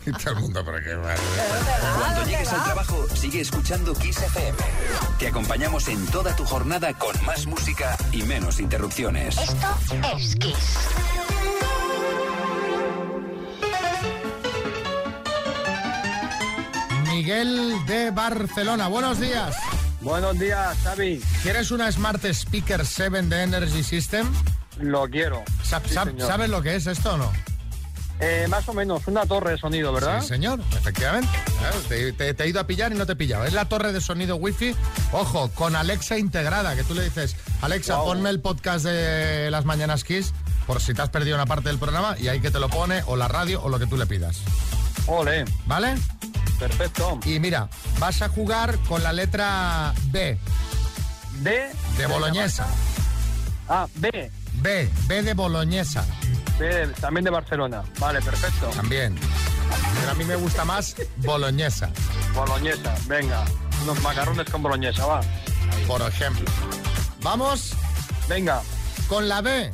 y 0.06 0.12
todo 0.12 0.34
el 0.34 0.40
mundo, 0.40 0.62
pero 0.64 0.78
qué 0.84 0.96
madre. 0.96 1.20
Cuando 1.98 2.24
llegues 2.24 2.52
al 2.52 2.64
trabajo, 2.64 3.06
sigue 3.14 3.40
escuchando 3.40 3.94
Kiss 3.94 4.18
FM. 4.18 4.58
Te 5.18 5.28
acompañamos 5.28 5.88
en 5.88 6.06
toda 6.06 6.36
tu 6.36 6.44
jornada 6.44 6.92
con 6.94 7.16
más 7.24 7.46
música 7.46 7.96
y 8.12 8.22
menos 8.22 8.60
interrupciones. 8.60 9.38
Esto 9.38 9.76
es 10.16 10.36
Kiss. 10.36 10.76
Miguel 17.08 17.74
de 17.86 18.10
Barcelona, 18.10 18.88
buenos 18.88 19.20
días. 19.20 19.56
Buenos 20.00 20.38
días, 20.38 20.78
Xavi. 20.82 21.20
¿Quieres 21.42 21.70
una 21.70 21.92
Smart 21.92 22.24
Speaker 22.24 22.86
7 22.86 23.22
de 23.22 23.42
Energy 23.42 23.82
System? 23.82 24.26
Lo 24.80 25.08
quiero. 25.08 25.42
Sí. 25.62 25.74
¿Sabes 26.18 26.48
lo 26.50 26.62
que 26.62 26.74
es 26.76 26.86
esto 26.86 27.14
o 27.14 27.16
no? 27.16 27.32
Eh, 28.22 28.46
más 28.50 28.68
o 28.68 28.74
menos, 28.74 29.06
una 29.06 29.24
torre 29.24 29.52
de 29.52 29.58
sonido, 29.58 29.94
¿verdad? 29.94 30.20
Sí, 30.20 30.28
señor, 30.28 30.60
efectivamente. 30.76 31.30
Te, 31.88 32.12
te- 32.12 32.34
te 32.34 32.44
he 32.44 32.48
ido 32.48 32.60
a 32.60 32.66
pillar 32.66 32.92
y 32.92 32.94
no 32.94 33.06
te 33.06 33.12
he 33.12 33.16
pillado. 33.16 33.44
Es 33.46 33.54
la 33.54 33.64
torre 33.64 33.92
de 33.94 34.00
sonido 34.02 34.36
wifi, 34.36 34.76
ojo, 35.12 35.48
con 35.52 35.74
Alexa 35.74 36.18
integrada, 36.18 36.76
que 36.76 36.84
tú 36.84 36.92
le 36.94 37.02
dices, 37.04 37.34
Alexa, 37.62 37.96
ponme 38.02 38.28
el 38.28 38.40
podcast 38.40 38.84
de 38.84 39.50
las 39.50 39.64
Mañanas 39.64 40.04
Kiss, 40.04 40.34
por 40.66 40.82
si 40.82 40.92
te 40.92 41.00
has 41.00 41.08
perdido 41.08 41.34
una 41.36 41.46
parte 41.46 41.70
del 41.70 41.78
programa, 41.78 42.14
y 42.18 42.28
ahí 42.28 42.40
que 42.40 42.50
te 42.50 42.60
lo 42.60 42.68
pone, 42.68 43.02
o 43.06 43.16
la 43.16 43.26
radio, 43.26 43.62
o 43.62 43.70
lo 43.70 43.78
que 43.78 43.86
tú 43.86 43.96
le 43.96 44.04
pidas. 44.04 44.36
Ole, 45.06 45.46
¿Vale? 45.64 45.94
perfecto. 46.58 47.18
Y 47.24 47.40
mira, 47.40 47.70
vas 47.98 48.20
a 48.20 48.28
jugar 48.28 48.76
con 48.86 49.02
la 49.02 49.14
letra 49.14 49.94
B, 50.08 50.38
B. 51.38 51.70
de 51.96 52.06
boloñesa. 52.06 52.66
Ah, 53.66 53.86
B. 53.94 54.30
B, 54.54 54.90
B 55.06 55.22
de 55.22 55.34
boloñesa, 55.34 56.04
B, 56.58 56.88
también 57.00 57.24
de 57.24 57.30
Barcelona. 57.30 57.82
Vale, 57.98 58.20
perfecto. 58.20 58.68
también. 58.70 59.16
Pero 60.00 60.10
a 60.10 60.14
mí 60.14 60.24
me 60.24 60.36
gusta 60.36 60.64
más 60.64 60.96
boloñesa, 61.18 61.90
Boloñesa, 62.34 62.94
venga. 63.06 63.44
Unos 63.84 64.02
macarrones 64.02 64.50
con 64.50 64.62
boloñesa, 64.62 65.06
va. 65.06 65.20
por 65.86 66.02
ejemplo. 66.02 66.44
Vamos 67.22 67.74
Venga, 68.28 68.62
con 69.08 69.28
la 69.28 69.40
B, 69.40 69.72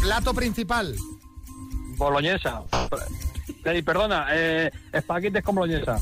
plato 0.00 0.32
principal. 0.34 0.94
boloñesa. 1.96 2.62
Eh, 3.64 3.82
perdona, 3.82 4.26
eh, 4.30 4.70
espaguetes 4.92 5.42
con 5.44 5.54
boloñesa. 5.54 5.98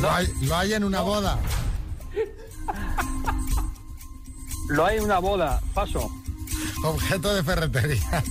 Lo 0.00 0.10
hay, 0.10 0.26
lo 0.42 0.56
hay 0.56 0.72
en 0.74 0.84
una 0.84 1.00
boda. 1.02 1.38
Lo 4.68 4.86
hay 4.86 4.98
en 4.98 5.04
una 5.04 5.18
boda, 5.18 5.60
paso. 5.74 6.10
Objeto 6.82 7.34
de 7.34 7.42
ferretería. 7.42 8.22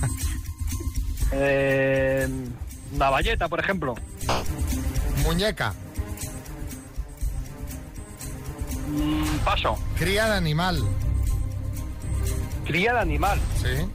Eh, 1.32 2.28
Una 2.94 3.08
valleta, 3.10 3.48
por 3.48 3.58
ejemplo. 3.60 3.94
Muñeca. 5.24 5.72
Mm, 8.88 9.38
paso. 9.44 9.78
Cría 9.96 10.26
de 10.26 10.36
animal. 10.36 10.82
Cría 12.66 12.92
de 12.92 13.00
animal. 13.00 13.40
Sí. 13.62 13.88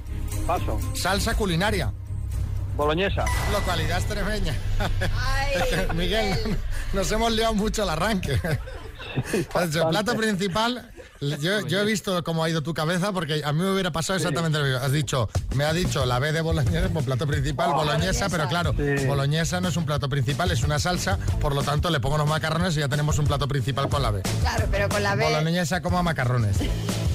Paso. 0.48 0.80
Salsa 0.96 1.36
culinaria. 1.36 1.92
Boloñesa. 2.76 3.26
Localidad 3.52 4.00
extremeña. 4.00 4.56
Miguel, 5.96 6.58
nos 6.94 7.12
hemos 7.12 7.32
liado 7.32 7.54
mucho 7.54 7.84
el 7.84 7.90
arranque. 7.90 8.40
El 9.34 9.46
plato 9.90 10.16
principal, 10.16 10.92
yo, 11.22 11.62
yo 11.68 11.80
he 11.82 11.86
visto 11.86 12.24
cómo 12.24 12.44
ha 12.44 12.50
ido 12.50 12.62
tu 12.62 12.74
cabeza 12.74 13.12
porque 13.12 13.42
a 13.44 13.54
mí 13.54 13.62
me 13.62 13.72
hubiera 13.72 13.92
pasado 13.92 14.18
exactamente 14.18 14.58
lo 14.60 14.66
mismo. 14.66 14.80
Has 14.80 14.92
dicho, 14.92 15.30
me 15.56 15.64
ha 15.64 15.74
dicho 15.74 16.06
la 16.06 16.20
B 16.20 16.32
de 16.32 16.42
boloñesa 16.42 16.90
por 16.90 17.04
plato 17.04 17.26
principal, 17.28 17.72
Oh, 17.72 17.76
boloñesa, 17.78 18.30
pero 18.30 18.48
claro, 18.48 18.74
boloñesa 19.08 19.62
no 19.62 19.70
es 19.70 19.78
un 19.78 19.86
plato 19.86 20.10
principal, 20.10 20.52
es 20.52 20.64
una 20.64 20.80
salsa, 20.80 21.18
por 21.42 21.54
lo 21.56 21.64
tanto 21.64 21.90
le 21.90 22.00
pongo 22.00 22.18
los 22.18 22.28
macarrones 22.28 22.76
y 22.78 22.80
ya 22.82 22.88
tenemos 22.88 23.18
un 23.20 23.26
plato 23.28 23.48
principal 23.48 23.90
con 23.90 24.02
la 24.02 24.12
B. 24.12 24.22
Claro, 24.42 24.66
pero 24.72 24.90
con 24.90 25.04
la 25.04 25.16
B... 25.16 25.24
Boloñesa 25.26 25.82
como 25.82 25.98
a 25.98 26.04
macarrones. 26.04 26.58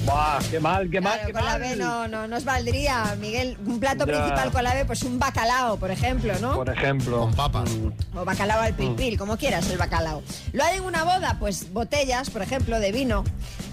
Buah, 0.05 0.39
qué 0.51 0.59
mal, 0.59 0.89
qué 0.89 0.99
mal, 0.99 1.13
Claro, 1.13 1.27
qué 1.27 1.33
con 1.33 1.45
la. 1.45 1.57
B 1.57 1.75
no, 1.77 2.07
no 2.09 2.27
nos 2.27 2.43
valdría, 2.43 3.15
Miguel. 3.21 3.57
Un 3.65 3.79
plato 3.79 4.05
Ya. 4.05 4.11
principal 4.13 4.51
con 4.51 4.63
la 4.65 4.73
B, 4.73 4.83
pues 4.83 5.01
un 5.03 5.17
bacalao, 5.17 5.77
por 5.77 5.91
ejemplo, 5.91 6.33
¿no? 6.41 6.55
Por 6.55 6.69
ejemplo. 6.69 7.19
Con 7.19 7.33
papas. 7.33 7.69
O 8.13 8.25
bacalao 8.25 8.59
al 8.61 8.73
pil 8.73 8.95
pil, 8.95 9.17
como 9.17 9.37
quieras 9.37 9.69
el 9.69 9.77
bacalao. 9.77 10.21
¿Lo 10.51 10.65
hay 10.65 10.77
en 10.77 10.83
una 10.83 11.05
boda? 11.05 11.37
Pues 11.39 11.71
botellas, 11.71 12.29
por 12.29 12.41
ejemplo, 12.41 12.81
de 12.81 12.91
vino. 12.91 13.23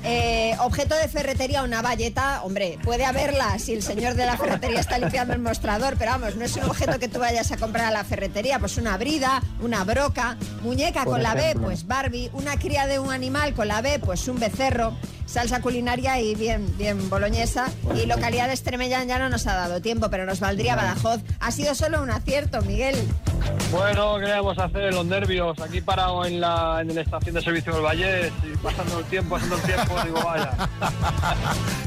Eh, 0.02 0.56
objeto 0.60 0.94
de 0.94 1.08
ferretería, 1.08 1.62
una 1.62 1.82
valleta, 1.82 2.42
hombre, 2.42 2.78
puede 2.82 3.04
haberla 3.04 3.58
si 3.58 3.74
el 3.74 3.82
señor 3.82 4.14
de 4.14 4.24
la 4.24 4.38
ferretería 4.38 4.80
está 4.80 4.98
limpiando 4.98 5.34
el 5.34 5.40
mostrador, 5.40 5.96
pero 5.98 6.12
vamos, 6.12 6.36
no 6.36 6.44
es 6.44 6.56
un 6.56 6.64
objeto 6.64 6.98
que 6.98 7.08
tú 7.08 7.18
vayas 7.18 7.52
a 7.52 7.58
comprar 7.58 7.86
a 7.86 7.90
la 7.90 8.04
ferretería, 8.04 8.58
pues 8.58 8.78
una 8.78 8.96
brida, 8.96 9.42
una 9.60 9.84
broca, 9.84 10.38
muñeca 10.62 11.04
Por 11.04 11.14
con 11.14 11.22
la 11.22 11.34
B, 11.34 11.54
pues 11.60 11.86
Barbie, 11.86 12.30
una 12.32 12.56
cría 12.56 12.86
de 12.86 12.98
un 12.98 13.12
animal 13.12 13.52
con 13.52 13.68
la 13.68 13.82
B, 13.82 13.98
pues 13.98 14.26
un 14.28 14.40
becerro, 14.40 14.96
salsa 15.30 15.60
culinaria 15.60 16.20
y 16.20 16.34
bien, 16.34 16.66
bien 16.76 17.08
boloñesa. 17.08 17.68
Y 17.94 18.06
localidad 18.06 18.50
extremeña 18.50 19.04
ya 19.04 19.18
no 19.18 19.28
nos 19.28 19.46
ha 19.46 19.54
dado 19.54 19.80
tiempo, 19.80 20.10
pero 20.10 20.26
nos 20.26 20.40
valdría 20.40 20.74
Badajoz. 20.76 21.20
Ha 21.40 21.50
sido 21.52 21.74
solo 21.74 22.02
un 22.02 22.10
acierto, 22.10 22.60
Miguel. 22.62 22.96
Bueno, 23.70 24.16
¿qué 24.18 24.30
vamos 24.32 24.58
a 24.58 24.64
hacer? 24.64 24.92
Los 24.92 25.06
nervios. 25.06 25.58
Aquí 25.60 25.80
parado 25.80 26.24
en 26.24 26.40
la, 26.40 26.78
en 26.80 26.94
la 26.94 27.00
estación 27.00 27.34
de 27.36 27.42
servicio 27.42 27.72
del 27.72 27.82
Valle 27.82 28.32
y 28.42 28.56
pasando 28.58 28.98
el 28.98 29.04
tiempo, 29.06 29.36
pasando 29.36 29.56
el 29.56 29.62
tiempo, 29.62 29.94
digo, 30.04 30.20
vaya. 30.24 30.50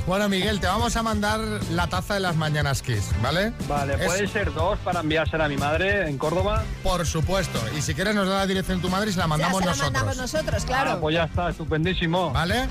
Bueno, 0.06 0.28
Miguel, 0.28 0.60
te 0.60 0.68
vamos 0.68 0.96
a 0.98 1.04
mandar 1.04 1.40
la 1.72 1.88
taza 1.88 2.16
de 2.16 2.20
las 2.20 2.36
mañanas 2.36 2.82
Kiss, 2.82 3.10
¿vale? 3.22 3.54
Vale, 3.70 3.94
Es- 3.94 4.06
pueden 4.06 4.28
ser 4.28 4.54
dos 4.54 4.78
para 4.80 5.00
enviársela 5.00 5.46
a 5.46 5.48
mi 5.48 5.56
madre 5.56 6.10
en 6.10 6.18
Córdoba. 6.18 6.64
Por 6.84 7.06
supuesto. 7.06 7.58
Y 7.78 7.82
si 7.82 7.94
quieres 7.94 8.14
nos 8.14 8.28
da 8.28 8.40
la 8.40 8.48
dirección 8.48 8.80
de 8.80 8.82
tu 8.82 8.90
madre 8.90 9.12
y 9.12 9.14
se 9.14 9.20
la 9.20 9.28
mandamos 9.28 9.60
ya 9.60 9.60
se 9.62 9.66
la 9.66 9.72
nosotros. 9.72 9.94
mandamos 9.94 10.18
nosotros, 10.18 10.66
claro. 10.66 10.92
Ah, 10.92 10.98
pues 11.00 11.16
ya 11.16 11.24
está, 11.24 11.50
estupendísimo. 11.50 12.32
¿Vale? 12.32 12.68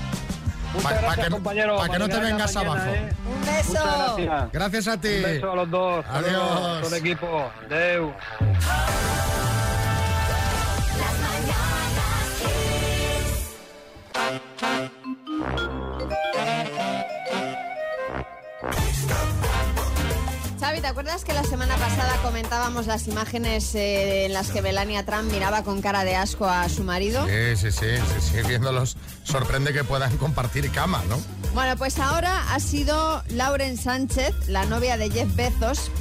Muchas 0.73 1.03
Pa- 1.03 1.15
que 1.15 1.29
no- 1.29 1.35
compañero. 1.35 1.77
pa 1.77 1.89
que 1.89 1.99
no 1.99 2.09
te 2.09 2.19
vengas 2.19 2.55
mañana, 2.55 2.73
abajo. 2.81 2.93
¿eh? 2.95 3.09
Un 3.25 3.45
beso. 3.45 3.73
Gracias. 3.73 4.51
Gracias 4.51 4.87
a 4.87 4.97
ti. 4.99 5.07
Un 5.17 5.23
beso 5.23 5.51
a 5.51 5.55
los 5.55 5.69
dos. 5.71 6.05
Luego, 6.05 6.27
Adiós. 6.27 6.81
Todo 6.81 6.95
el 6.95 7.05
equipo. 7.05 7.51
Deu. 7.69 8.13
Xavi, 20.73 20.81
¿te 20.81 20.87
acuerdas 20.87 21.23
que 21.23 21.33
la 21.33 21.43
semana 21.43 21.75
pasada 21.75 22.17
comentábamos 22.23 22.87
las 22.87 23.07
imágenes 23.07 23.75
eh, 23.75 24.25
en 24.25 24.33
las 24.33 24.49
que 24.49 24.63
Melania 24.63 25.05
Trump 25.05 25.31
miraba 25.31 25.63
con 25.63 25.83
cara 25.83 26.03
de 26.03 26.15
asco 26.15 26.47
a 26.47 26.67
su 26.67 26.83
marido? 26.83 27.27
Sí, 27.27 27.55
sí, 27.57 27.71
sí, 27.71 27.95
sí, 27.95 28.31
sí, 28.31 28.47
viéndolos 28.47 28.97
sorprende 29.23 29.71
que 29.71 29.83
puedan 29.83 30.17
compartir 30.17 30.71
cama, 30.71 31.03
¿no? 31.07 31.19
Bueno, 31.53 31.77
pues 31.77 31.99
ahora 31.99 32.55
ha 32.55 32.59
sido 32.59 33.23
Lauren 33.29 33.77
Sánchez, 33.77 34.33
la 34.47 34.65
novia 34.65 34.97
de 34.97 35.11
Jeff 35.11 35.35
Bezos, 35.35 35.91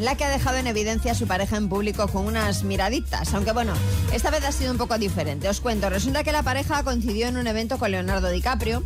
la 0.00 0.16
que 0.16 0.24
ha 0.24 0.28
dejado 0.28 0.58
en 0.58 0.66
evidencia 0.66 1.12
a 1.12 1.14
su 1.14 1.26
pareja 1.26 1.56
en 1.56 1.70
público 1.70 2.06
con 2.08 2.26
unas 2.26 2.62
miraditas. 2.62 3.32
Aunque 3.32 3.52
bueno, 3.52 3.72
esta 4.12 4.28
vez 4.28 4.44
ha 4.44 4.52
sido 4.52 4.70
un 4.70 4.76
poco 4.76 4.98
diferente. 4.98 5.48
Os 5.48 5.62
cuento, 5.62 5.88
resulta 5.88 6.24
que 6.24 6.32
la 6.32 6.42
pareja 6.42 6.82
coincidió 6.82 7.28
en 7.28 7.38
un 7.38 7.46
evento 7.46 7.78
con 7.78 7.90
Leonardo 7.90 8.28
DiCaprio 8.28 8.84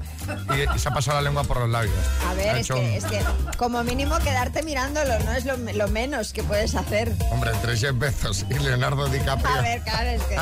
y, 0.56 0.76
y 0.76 0.80
se 0.80 0.90
ha 0.90 0.92
pasado 0.94 1.18
la 1.18 1.22
lengua 1.24 1.44
por 1.44 1.58
los 1.60 1.70
labios? 1.70 1.94
A 2.30 2.34
ver, 2.34 2.58
es 2.58 2.68
que, 2.68 2.74
un- 2.74 2.80
es 2.86 3.06
que 3.06 3.22
como 3.58 3.84
mínimo 3.84 4.18
quedarte 4.20 4.64
mirándolo 4.64 5.20
no 5.20 5.32
es 5.34 5.46
lo, 5.46 5.58
lo 5.58 5.88
menos 5.90 6.34
que 6.34 6.44
puedes 6.44 6.76
hacer. 6.76 7.12
Hombre, 7.32 7.52
entre 7.52 7.78
Jeff 7.78 7.98
Bezos 7.98 8.46
y 8.50 8.54
Leonardo 8.56 9.08
DiCaprio. 9.08 9.54
A 9.56 9.62
ver, 9.62 9.82
claro, 9.82 10.10
es 10.10 10.22
que 10.24 10.38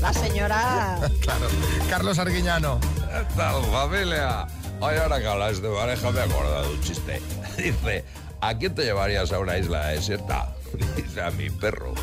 la 0.00 0.12
señora... 0.12 0.98
Claro. 1.20 1.46
Carlos 1.90 2.18
Arguiñano. 2.18 2.78
¿Qué 2.80 3.34
tal, 3.36 3.64
familia? 3.66 4.46
Ay, 4.80 4.98
ahora 4.98 5.18
que 5.20 5.26
hablas 5.26 5.62
de 5.62 5.68
pareja 5.70 6.10
me 6.10 6.20
he 6.20 6.22
acordado 6.22 6.62
de 6.68 6.74
un 6.74 6.80
chiste. 6.82 7.22
Dice, 7.56 8.04
¿a 8.40 8.56
quién 8.58 8.74
te 8.74 8.82
llevarías 8.84 9.32
a 9.32 9.38
una 9.38 9.58
isla 9.58 9.86
desierta? 9.88 10.54
Dice, 10.96 11.22
a 11.22 11.30
mi 11.30 11.50
perro. 11.50 11.94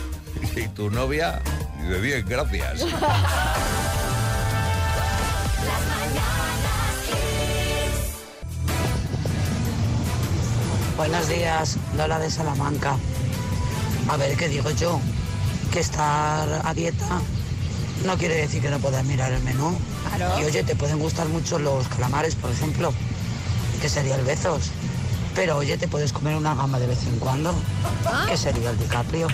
¿Y 0.55 0.67
tu 0.69 0.89
novia? 0.89 1.41
Dice, 1.81 1.99
bien, 1.99 2.25
gracias. 2.27 2.85
Buenos 10.97 11.27
días, 11.27 11.77
Lola 11.97 12.19
de 12.19 12.29
Salamanca. 12.29 12.97
A 14.09 14.17
ver, 14.17 14.37
¿qué 14.37 14.47
digo 14.47 14.69
yo? 14.71 14.99
Que 15.71 15.79
estar 15.79 16.61
a 16.63 16.73
dieta 16.73 17.19
no 18.05 18.17
quiere 18.17 18.35
decir 18.35 18.61
que 18.61 18.69
no 18.69 18.79
puedas 18.79 19.03
mirar 19.05 19.31
el 19.31 19.41
menú. 19.43 19.75
Claro. 20.15 20.39
Y 20.39 20.43
oye, 20.45 20.63
te 20.63 20.75
pueden 20.75 20.99
gustar 20.99 21.27
mucho 21.27 21.57
los 21.57 21.87
calamares, 21.87 22.35
por 22.35 22.51
ejemplo, 22.51 22.93
que 23.81 23.89
sería 23.89 24.15
el 24.15 24.25
Bezos. 24.25 24.71
Pero 25.35 25.57
oye, 25.57 25.77
te 25.77 25.87
puedes 25.87 26.13
comer 26.13 26.35
una 26.35 26.53
gama 26.53 26.79
de 26.79 26.87
vez 26.87 27.05
en 27.05 27.17
cuando, 27.19 27.55
que 28.27 28.37
sería 28.37 28.69
el 28.69 28.77
DiCaprio. 28.77 29.27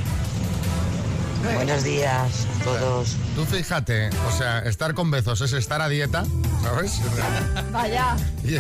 Buenos 1.56 1.84
días 1.84 2.48
a 2.62 2.64
todos. 2.64 3.16
Tú 3.36 3.46
fíjate, 3.46 4.10
o 4.10 4.38
sea, 4.38 4.60
estar 4.60 4.94
con 4.94 5.12
Bezos 5.12 5.42
es 5.42 5.54
estar 5.54 5.82
a 5.82 5.90
dieta, 5.90 6.26
Vaya. 7.72 8.16
Y, 8.44 8.56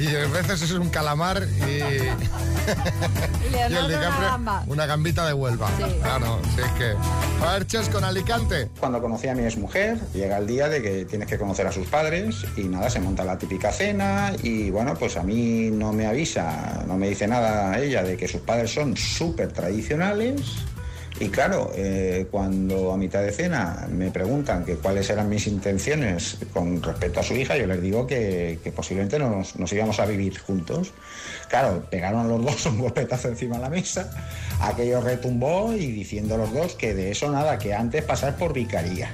y 0.00 0.16
a 0.16 0.26
veces 0.28 0.62
es 0.62 0.70
un 0.72 0.88
calamar 0.88 1.46
y, 1.66 1.70
y 3.46 3.50
Leonardo 3.50 3.66
el 3.66 3.72
una 3.72 3.88
DiCaprio 3.88 4.28
gamba. 4.28 4.64
una 4.66 4.86
gambita 4.86 5.26
de 5.26 5.32
Huelva. 5.32 5.68
Claro, 6.02 6.40
si 6.54 6.60
es 6.60 6.70
que... 6.72 6.94
A 7.44 7.52
ver, 7.54 7.66
Ches, 7.66 7.88
con 7.88 8.04
Alicante. 8.04 8.68
Cuando 8.78 9.00
conocí 9.00 9.28
a 9.28 9.34
mi 9.34 9.44
exmujer, 9.44 9.98
llega 10.12 10.38
el 10.38 10.46
día 10.46 10.68
de 10.68 10.82
que 10.82 11.04
tienes 11.06 11.28
que 11.28 11.38
conocer 11.38 11.66
a 11.66 11.72
sus 11.72 11.86
padres 11.86 12.44
y 12.56 12.62
nada, 12.64 12.90
se 12.90 13.00
monta 13.00 13.24
la 13.24 13.38
típica 13.38 13.72
cena 13.72 14.32
y 14.42 14.70
bueno, 14.70 14.94
pues 14.94 15.16
a 15.16 15.22
mí 15.22 15.70
no 15.72 15.92
me 15.92 16.06
avisa, 16.06 16.84
no 16.86 16.96
me 16.96 17.08
dice 17.08 17.26
nada 17.26 17.78
ella 17.78 18.02
de 18.02 18.16
que 18.16 18.28
sus 18.28 18.40
padres 18.42 18.72
son 18.72 18.96
súper 18.96 19.52
tradicionales 19.52 20.40
Y 21.20 21.28
claro, 21.28 21.70
eh, 21.74 22.26
cuando 22.30 22.94
a 22.94 22.96
mitad 22.96 23.20
de 23.20 23.30
cena 23.30 23.86
me 23.92 24.10
preguntan 24.10 24.64
que 24.64 24.76
cuáles 24.76 25.10
eran 25.10 25.28
mis 25.28 25.46
intenciones 25.46 26.38
con 26.54 26.82
respecto 26.82 27.20
a 27.20 27.22
su 27.22 27.34
hija, 27.34 27.58
yo 27.58 27.66
les 27.66 27.82
digo 27.82 28.06
que, 28.06 28.58
que 28.64 28.72
posiblemente 28.72 29.18
nos, 29.18 29.54
nos 29.56 29.70
íbamos 29.70 30.00
a 30.00 30.06
vivir 30.06 30.38
juntos. 30.38 30.94
Claro, 31.50 31.84
pegaron 31.90 32.26
los 32.26 32.42
dos 32.42 32.66
un 32.72 32.78
golpetazo 32.78 33.28
encima 33.28 33.56
de 33.56 33.62
la 33.62 33.68
mesa, 33.68 34.10
aquello 34.62 35.02
retumbó 35.02 35.74
y 35.74 35.92
diciendo 35.92 36.38
los 36.38 36.54
dos 36.54 36.74
que 36.74 36.94
de 36.94 37.10
eso 37.10 37.30
nada, 37.30 37.58
que 37.58 37.74
antes 37.74 38.02
pasar 38.02 38.36
por 38.36 38.54
vicaría. 38.54 39.10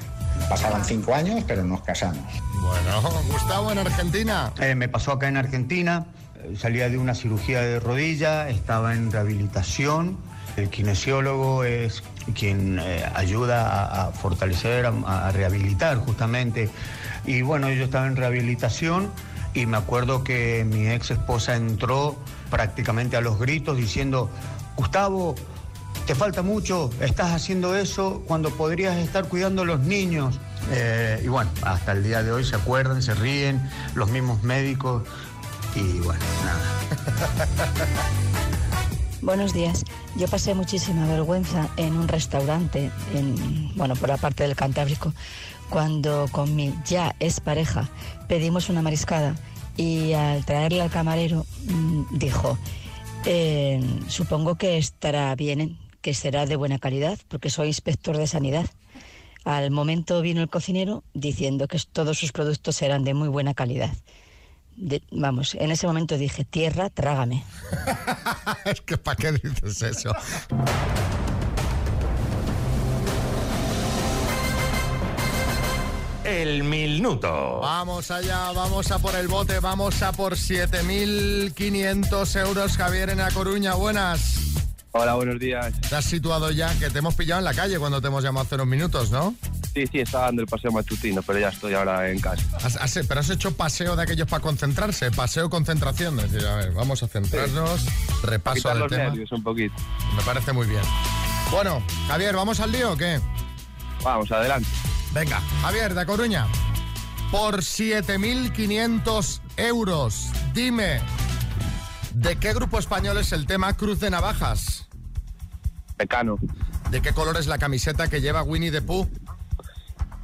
Pasaron 0.49 0.85
cinco 0.85 1.13
años, 1.13 1.43
pero 1.45 1.65
nos 1.65 1.83
casamos. 1.83 2.25
Bueno, 2.61 3.03
Gustavo, 3.33 3.73
en 3.73 3.79
Argentina. 3.79 4.53
Eh, 4.61 4.77
me 4.77 4.89
pasó 4.89 5.11
acá 5.11 5.27
en 5.27 5.39
Argentina, 5.39 6.07
salía 6.57 6.89
de 6.89 6.99
una 6.99 7.17
cirugía 7.17 7.63
de 7.63 7.81
rodilla, 7.81 8.49
estaba 8.49 8.95
en 8.95 9.11
rehabilitación. 9.11 10.19
El 10.57 10.71
kinesiólogo 10.71 11.65
es 11.65 12.03
quien 12.35 12.79
eh, 12.81 13.05
ayuda 13.15 14.07
a, 14.07 14.13
fortalecer, 14.13 14.87
a, 14.87 15.29
a 15.29 15.33
rehabilitar 15.33 15.99
justamente. 15.99 16.71
Y 17.25 17.43
bueno, 17.43 17.71
yo 17.71 17.85
estaba 17.85 18.07
en 18.07 18.17
rehabilitación 18.17 19.11
y 19.55 19.67
me 19.67 19.77
acuerdo 19.79 20.23
que 20.23 20.67
mi 20.69 20.89
ex 20.89 21.11
esposa 21.11 21.57
entró 21.57 22.17
prácticamente 22.51 23.17
a 23.17 23.21
los 23.21 23.39
gritos 23.39 23.77
diciendo, 23.77 24.31
Gustavo, 24.77 25.35
te 26.07 26.15
falta 26.15 26.43
mucho, 26.43 26.91
estás 27.01 27.33
haciendo 27.33 27.75
eso 27.75 28.23
cuando 28.27 28.51
podrías 28.51 28.97
estar 28.99 29.29
cuidando 29.29 29.63
a 29.63 29.65
los 29.65 29.81
niños. 29.81 30.39
Eh, 30.71 31.23
y 31.25 31.29
bueno, 31.29 31.51
hasta 31.63 31.93
el 31.93 32.05
día 32.05 32.23
de 32.23 32.33
hoy 32.33 32.45
se 32.45 32.55
acuerdan, 32.55 33.03
se 33.03 33.15
ríen, 33.15 33.61
los 33.95 34.11
mismos 34.11 34.43
médicos 34.43 35.03
y 35.75 35.99
bueno, 36.01 36.21
nada. 36.45 37.49
Buenos 39.23 39.55
días. 39.55 39.85
Yo 40.17 40.29
pasé 40.29 40.55
muchísima 40.55 41.07
vergüenza 41.07 41.71
en 41.77 41.97
un 41.97 42.07
restaurante, 42.07 42.91
en, 43.15 43.75
bueno, 43.75 43.97
por 43.97 44.09
la 44.11 44.19
parte 44.19 44.45
del 44.45 44.55
Cantábrico, 44.55 45.13
cuando 45.71 46.27
con 46.31 46.55
mi 46.55 46.75
ya 46.85 47.17
es 47.19 47.41
pareja 47.41 47.89
pedimos 48.29 48.69
una 48.69 48.83
mariscada 48.83 49.35
y 49.77 50.13
al 50.13 50.45
traerle 50.45 50.83
al 50.83 50.91
camarero 50.91 51.47
mm, 51.67 52.19
dijo, 52.19 52.59
"Eh, 53.25 53.81
supongo 54.09 54.57
que 54.57 54.77
estará 54.79 55.35
bien, 55.35 55.79
que 56.03 56.15
será 56.15 56.47
de 56.47 56.57
buena 56.57 56.79
calidad, 56.79 57.19
porque 57.29 57.51
soy 57.51 57.69
inspector 57.69 58.17
de 58.19 58.27
sanidad. 58.27 58.67
Al 59.45 59.71
momento 59.71 60.21
vino 60.21 60.43
el 60.43 60.49
cocinero 60.51 61.05
diciendo 61.15 61.69
que 61.69 61.81
todos 61.91 62.19
sus 62.19 62.33
productos 62.33 62.81
eran 62.83 63.03
de 63.03 63.15
muy 63.15 63.29
buena 63.29 63.55
calidad. 63.55 63.91
De- 64.77 65.03
vamos, 65.11 65.55
en 65.55 65.71
ese 65.71 65.87
momento 65.87 66.19
dije, 66.19 66.45
tierra, 66.45 66.91
trágame. 66.91 67.45
es 68.65 68.81
que 68.83 68.99
¿para 68.99 69.17
qué 69.17 69.33
dices 69.33 69.83
eso? 69.83 70.11
El 76.25 76.65
minuto. 76.65 77.61
Vamos 77.61 78.11
allá, 78.11 78.51
vamos 78.53 78.91
a 78.91 78.99
por 78.99 79.15
el 79.15 79.29
bote, 79.29 79.61
vamos 79.61 80.03
a 80.03 80.11
por 80.13 80.35
7.500 80.35 82.41
euros, 82.41 82.77
Javier, 82.77 83.11
en 83.11 83.19
La 83.19 83.31
Coruña. 83.31 83.75
Buenas. 83.75 84.41
Hola, 84.91 85.15
buenos 85.15 85.39
días. 85.39 85.73
Te 85.89 85.95
has 85.95 86.05
situado 86.05 86.51
ya, 86.51 86.77
que 86.79 86.91
te 86.91 86.99
hemos 86.99 87.15
pillado 87.15 87.39
en 87.39 87.45
la 87.45 87.55
calle 87.55 87.79
cuando 87.79 88.01
te 88.01 88.09
hemos 88.09 88.25
llamado 88.25 88.45
hace 88.45 88.57
unos 88.57 88.67
minutos, 88.67 89.11
¿no? 89.13 89.37
Sí, 89.77 89.87
sí, 89.93 90.01
estaba 90.01 90.25
dando 90.25 90.41
el 90.41 90.49
paseo 90.49 90.73
matutino, 90.73 91.21
pero 91.21 91.39
ya 91.39 91.49
estoy 91.51 91.75
ahora 91.75 92.09
en 92.09 92.19
casa. 92.19 92.43
Has- 92.65 92.77
has- 92.77 92.99
pero 93.07 93.21
has 93.21 93.29
hecho 93.29 93.55
paseo 93.55 93.95
de 93.95 94.05
aquellos 94.05 94.27
para 94.27 94.41
concentrarse, 94.43 95.11
paseo 95.11 95.51
concentración. 95.51 96.19
Es 96.19 96.33
decir, 96.33 96.49
a 96.49 96.57
ver, 96.57 96.73
vamos 96.73 97.03
a 97.03 97.09
centrarnos, 97.09 97.85
repaso 98.23 98.73
los 98.75 98.89
tema. 98.89 99.05
nervios 99.05 99.31
un 99.33 99.43
poquito. 99.43 99.75
Me 100.17 100.23
parece 100.23 100.55
muy 100.55 100.67
bien. 100.67 100.81
Bueno, 101.51 101.83
Javier, 102.09 102.35
¿vamos 102.35 102.59
al 102.61 102.73
lío 102.73 102.93
o 102.93 102.97
qué? 102.97 103.21
Vamos, 104.03 104.33
adelante. 104.33 104.67
Venga, 105.13 105.43
Javier, 105.61 105.93
de 105.93 106.07
Coruña. 106.07 106.47
Por 107.31 107.59
7.500 107.63 109.43
euros, 109.59 110.29
dime, 110.55 111.01
¿de 112.15 112.37
qué 112.37 112.55
grupo 112.55 112.79
español 112.79 113.19
es 113.19 113.31
el 113.33 113.45
tema 113.47 113.75
Cruz 113.75 114.01
de 114.01 114.09
Navajas? 114.09 114.87
Pecano. 115.99 116.39
¿De 116.91 117.03
qué 117.03 117.13
color 117.13 117.37
es 117.37 117.47
la 117.47 117.59
camiseta 117.59 118.09
que 118.09 118.23
lleva 118.23 118.43
Winnie 118.43 118.71
the 118.71 118.81
Pooh? 118.81 119.07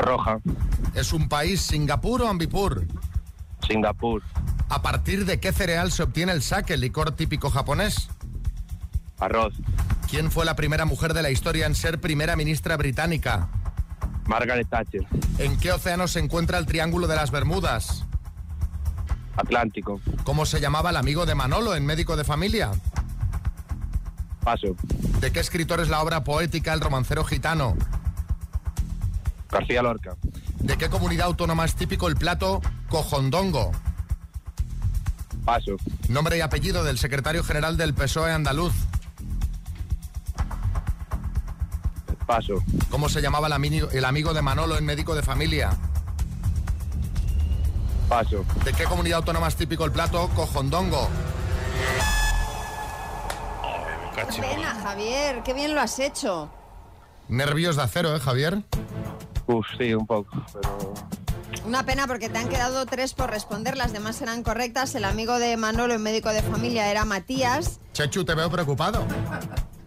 Roja. 0.02 0.40
¿Es 0.94 1.12
un 1.12 1.28
país 1.28 1.62
Singapur 1.62 2.22
o 2.22 2.28
Ambipur? 2.28 2.84
Singapur. 3.66 4.22
¿A 4.68 4.82
partir 4.82 5.24
de 5.24 5.38
qué 5.40 5.52
cereal 5.52 5.92
se 5.92 6.02
obtiene 6.02 6.32
el 6.32 6.42
sake, 6.42 6.74
el 6.74 6.80
licor 6.80 7.12
típico 7.12 7.50
japonés? 7.50 8.08
Arroz. 9.18 9.54
¿Quién 10.10 10.30
fue 10.30 10.44
la 10.44 10.56
primera 10.56 10.84
mujer 10.84 11.14
de 11.14 11.22
la 11.22 11.30
historia 11.30 11.66
en 11.66 11.74
ser 11.74 12.00
primera 12.00 12.36
ministra 12.36 12.76
británica? 12.76 13.48
Margaret 14.26 14.68
Thatcher. 14.68 15.06
¿En 15.38 15.58
qué 15.58 15.72
océano 15.72 16.08
se 16.08 16.18
encuentra 16.18 16.58
el 16.58 16.66
Triángulo 16.66 17.06
de 17.06 17.16
las 17.16 17.30
Bermudas? 17.30 18.04
Atlántico. 19.36 20.00
¿Cómo 20.24 20.44
se 20.44 20.60
llamaba 20.60 20.90
el 20.90 20.96
amigo 20.96 21.24
de 21.24 21.34
Manolo 21.34 21.74
en 21.74 21.86
Médico 21.86 22.16
de 22.16 22.24
Familia? 22.24 22.70
Paso. 24.44 24.74
¿De 25.20 25.32
qué 25.32 25.40
escritor 25.40 25.80
es 25.80 25.88
la 25.88 26.02
obra 26.02 26.24
poética 26.24 26.72
El 26.74 26.80
romancero 26.80 27.24
gitano? 27.24 27.76
García 29.52 29.82
Lorca. 29.82 30.16
¿De 30.60 30.78
qué 30.78 30.88
comunidad 30.88 31.26
autónoma 31.26 31.66
es 31.66 31.74
típico 31.74 32.08
el 32.08 32.16
plato 32.16 32.62
cojondongo? 32.88 33.70
Paso. 35.44 35.76
Nombre 36.08 36.38
y 36.38 36.40
apellido 36.40 36.82
del 36.84 36.98
secretario 36.98 37.44
general 37.44 37.76
del 37.76 37.92
PSOE 37.92 38.32
andaluz. 38.32 38.72
Paso. 42.26 42.54
¿Cómo 42.90 43.10
se 43.10 43.20
llamaba 43.20 43.48
el 43.48 44.04
amigo 44.04 44.32
de 44.32 44.42
Manolo 44.42 44.78
en 44.78 44.86
Médico 44.86 45.14
de 45.14 45.22
Familia? 45.22 45.76
Paso. 48.08 48.44
¿De 48.64 48.72
qué 48.72 48.84
comunidad 48.84 49.18
autónoma 49.18 49.48
es 49.48 49.56
típico 49.56 49.84
el 49.84 49.92
plato 49.92 50.30
cojondongo? 50.34 51.08
Qué 54.14 54.24
pena, 54.40 54.74
Javier, 54.82 55.42
qué 55.42 55.52
bien 55.52 55.74
lo 55.74 55.80
has 55.80 55.98
hecho. 55.98 56.50
Nervios 57.28 57.76
de 57.76 57.82
acero, 57.82 58.14
¿eh, 58.14 58.20
Javier? 58.20 58.62
Uf, 59.46 59.66
sí, 59.78 59.94
un 59.94 60.06
poco, 60.06 60.30
pero... 60.52 60.94
Una 61.66 61.84
pena 61.84 62.06
porque 62.06 62.28
te 62.28 62.38
han 62.38 62.48
quedado 62.48 62.86
tres 62.86 63.14
por 63.14 63.30
responder, 63.30 63.76
las 63.76 63.92
demás 63.92 64.20
eran 64.20 64.42
correctas. 64.42 64.94
El 64.94 65.04
amigo 65.04 65.38
de 65.38 65.56
Manolo, 65.56 65.94
el 65.94 66.00
médico 66.00 66.30
de 66.30 66.42
familia, 66.42 66.90
era 66.90 67.04
Matías. 67.04 67.78
Chechu, 67.92 68.24
te 68.24 68.34
veo 68.34 68.50
preocupado. 68.50 69.06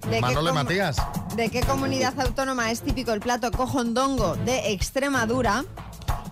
¿De 0.09 0.21
Manolo 0.21 0.53
Matías. 0.53 0.97
¿De 1.35 1.49
qué 1.49 1.61
comunidad 1.61 2.17
autónoma 2.19 2.71
es 2.71 2.81
típico 2.81 3.11
el 3.11 3.19
plato 3.19 3.51
cojondongo 3.51 4.35
de 4.37 4.71
Extremadura? 4.71 5.65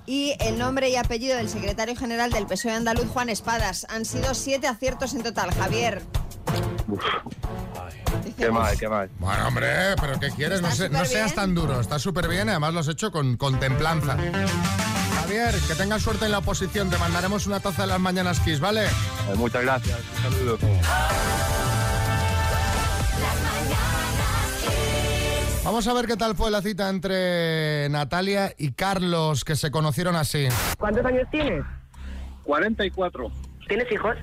Y 0.06 0.36
el 0.40 0.58
nombre 0.60 0.90
y 0.90 0.96
apellido 0.96 1.38
del 1.38 1.50
secretario 1.50 1.96
general 1.96 2.32
del 2.32 2.46
PSOE 2.46 2.74
andaluz, 2.74 3.08
Juan 3.08 3.30
Espadas. 3.30 3.86
Han 3.90 4.06
sido 4.06 4.34
siete 4.36 4.68
aciertos 4.68 5.14
en 5.14 5.24
total, 5.24 5.54
Javier. 5.54 6.04
Qué 8.38 8.50
mal, 8.52 8.78
qué 8.78 8.88
mal. 8.90 9.10
Bueno, 9.20 9.48
hombre, 9.48 9.68
pero 10.00 10.20
¿qué 10.20 10.30
quieres? 10.32 10.62
No, 10.62 10.72
se- 10.72 10.90
seas 11.06 11.34
tan 11.36 11.54
duro, 11.56 11.80
está 11.80 12.00
súper 12.00 12.28
bien, 12.28 12.50
además 12.50 12.74
lo 12.74 12.80
has 12.82 12.88
hecho 12.88 13.12
con, 13.12 13.38
con 13.38 13.60
templanza. 13.60 14.18
Javier, 15.22 15.54
que 15.68 15.76
tengas 15.76 16.02
suerte 16.02 16.26
en 16.26 16.32
la 16.32 16.40
oposición, 16.40 16.90
te 16.90 16.98
mandaremos 16.98 17.48
una 17.48 17.60
taza 17.60 17.84
de 17.84 17.88
las 17.90 18.00
mañanas 18.00 18.40
Kiss, 18.42 18.60
¿vale? 18.60 18.86
Eh, 18.86 18.90
muchas 19.36 19.62
gracias. 19.64 20.00
Un 20.28 20.34
saludo. 20.34 20.58
Vamos 25.64 25.88
a 25.88 25.94
ver 25.94 26.06
qué 26.08 26.18
tal 26.18 26.36
fue 26.36 26.52
la 26.52 26.62
cita 26.62 26.90
entre 26.90 27.88
Natalia 27.90 28.54
y 28.58 28.74
Carlos, 28.74 29.46
que 29.46 29.56
se 29.56 29.72
conocieron 29.72 30.16
así. 30.16 30.48
¿Cuántos 30.78 31.06
años 31.06 31.26
tienes? 31.32 31.64
44. 32.44 33.32
¿Tienes 33.68 33.90
hijos? 33.92 34.16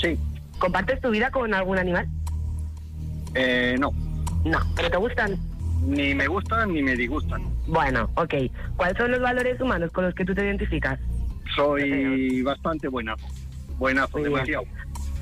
Sí. 0.00 0.16
¿Compartes 0.60 1.00
tu 1.00 1.10
vida 1.10 1.30
con 1.30 1.52
algún 1.54 1.78
animal? 1.78 2.06
Eh, 3.34 3.76
no. 3.80 3.90
No, 4.44 4.58
pero 4.76 4.90
te 4.90 4.96
gustan. 4.98 5.36
Ni 5.86 6.14
me 6.14 6.26
gustan 6.28 6.72
ni 6.74 6.82
me 6.82 6.94
disgustan. 6.94 7.42
Bueno, 7.66 8.10
ok. 8.14 8.34
¿Cuáles 8.76 8.96
son 8.98 9.10
los 9.10 9.20
valores 9.20 9.58
humanos 9.60 9.90
con 9.90 10.04
los 10.04 10.14
que 10.14 10.24
tú 10.24 10.34
te 10.34 10.44
identificas? 10.44 11.00
Soy 11.56 12.42
bastante 12.42 12.88
buenazo. 12.88 13.26
Buenazo, 13.78 14.18
Muy 14.18 14.28
bien. 14.28 14.34
demasiado. 14.34 14.64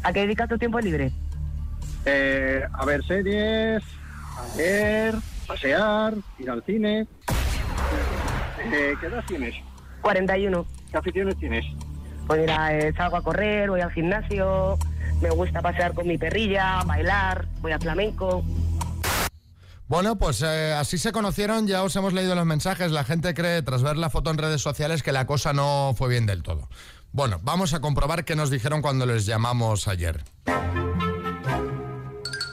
¿A 0.03 0.13
qué 0.13 0.21
dedicas 0.23 0.49
tu 0.49 0.59
tiempo 0.59 0.81
libre? 0.81 1.13
Eh, 2.05 2.63
a 2.73 2.85
ver 2.85 3.05
series, 3.05 3.83
a 4.37 4.57
leer, 4.57 5.15
pasear, 5.47 6.15
ir 6.39 6.51
al 6.51 6.65
cine. 6.65 7.07
Eh, 8.73 8.95
¿Qué 9.01 9.07
edad 9.07 9.25
tienes? 9.27 9.55
41. 10.03 10.67
¿Qué 10.91 10.97
aficiones 10.97 11.37
tienes? 11.39 11.65
Pues 12.27 12.41
mira, 12.41 12.77
eh, 12.77 12.93
salgo 12.95 13.17
a 13.17 13.23
correr, 13.23 13.71
voy 13.71 13.81
al 13.81 13.93
gimnasio, 13.93 14.77
me 15.21 15.31
gusta 15.31 15.61
pasear 15.61 15.95
con 15.95 16.07
mi 16.07 16.19
perrilla, 16.19 16.83
bailar, 16.85 17.47
voy 17.61 17.73
a 17.73 17.79
flamenco. 17.79 18.45
Bueno, 19.89 20.17
pues 20.17 20.43
eh, 20.43 20.75
así 20.75 20.99
se 20.99 21.13
conocieron, 21.13 21.67
ya 21.67 21.83
os 21.83 21.97
hemos 21.97 22.13
leído 22.13 22.35
los 22.35 22.45
mensajes, 22.45 22.93
la 22.93 23.05
gente 23.05 23.33
cree 23.33 23.63
tras 23.63 23.83
ver 23.83 23.97
la 23.97 24.11
foto 24.11 24.31
en 24.31 24.37
redes 24.37 24.61
sociales 24.61 25.03
que 25.03 25.13
la 25.13 25.27
cosa 25.27 25.55
no 25.55 25.95
fue 25.97 26.11
bien 26.11 26.27
del 26.27 26.43
todo. 26.43 26.69
Bueno, 27.11 27.41
vamos 27.43 27.73
a 27.73 27.81
comprobar 27.81 28.27
qué 28.27 28.37
nos 28.37 28.51
dijeron 28.51 28.83
cuando 28.83 29.07
les 29.07 29.25
llamamos 29.25 29.89
ayer. 29.89 30.23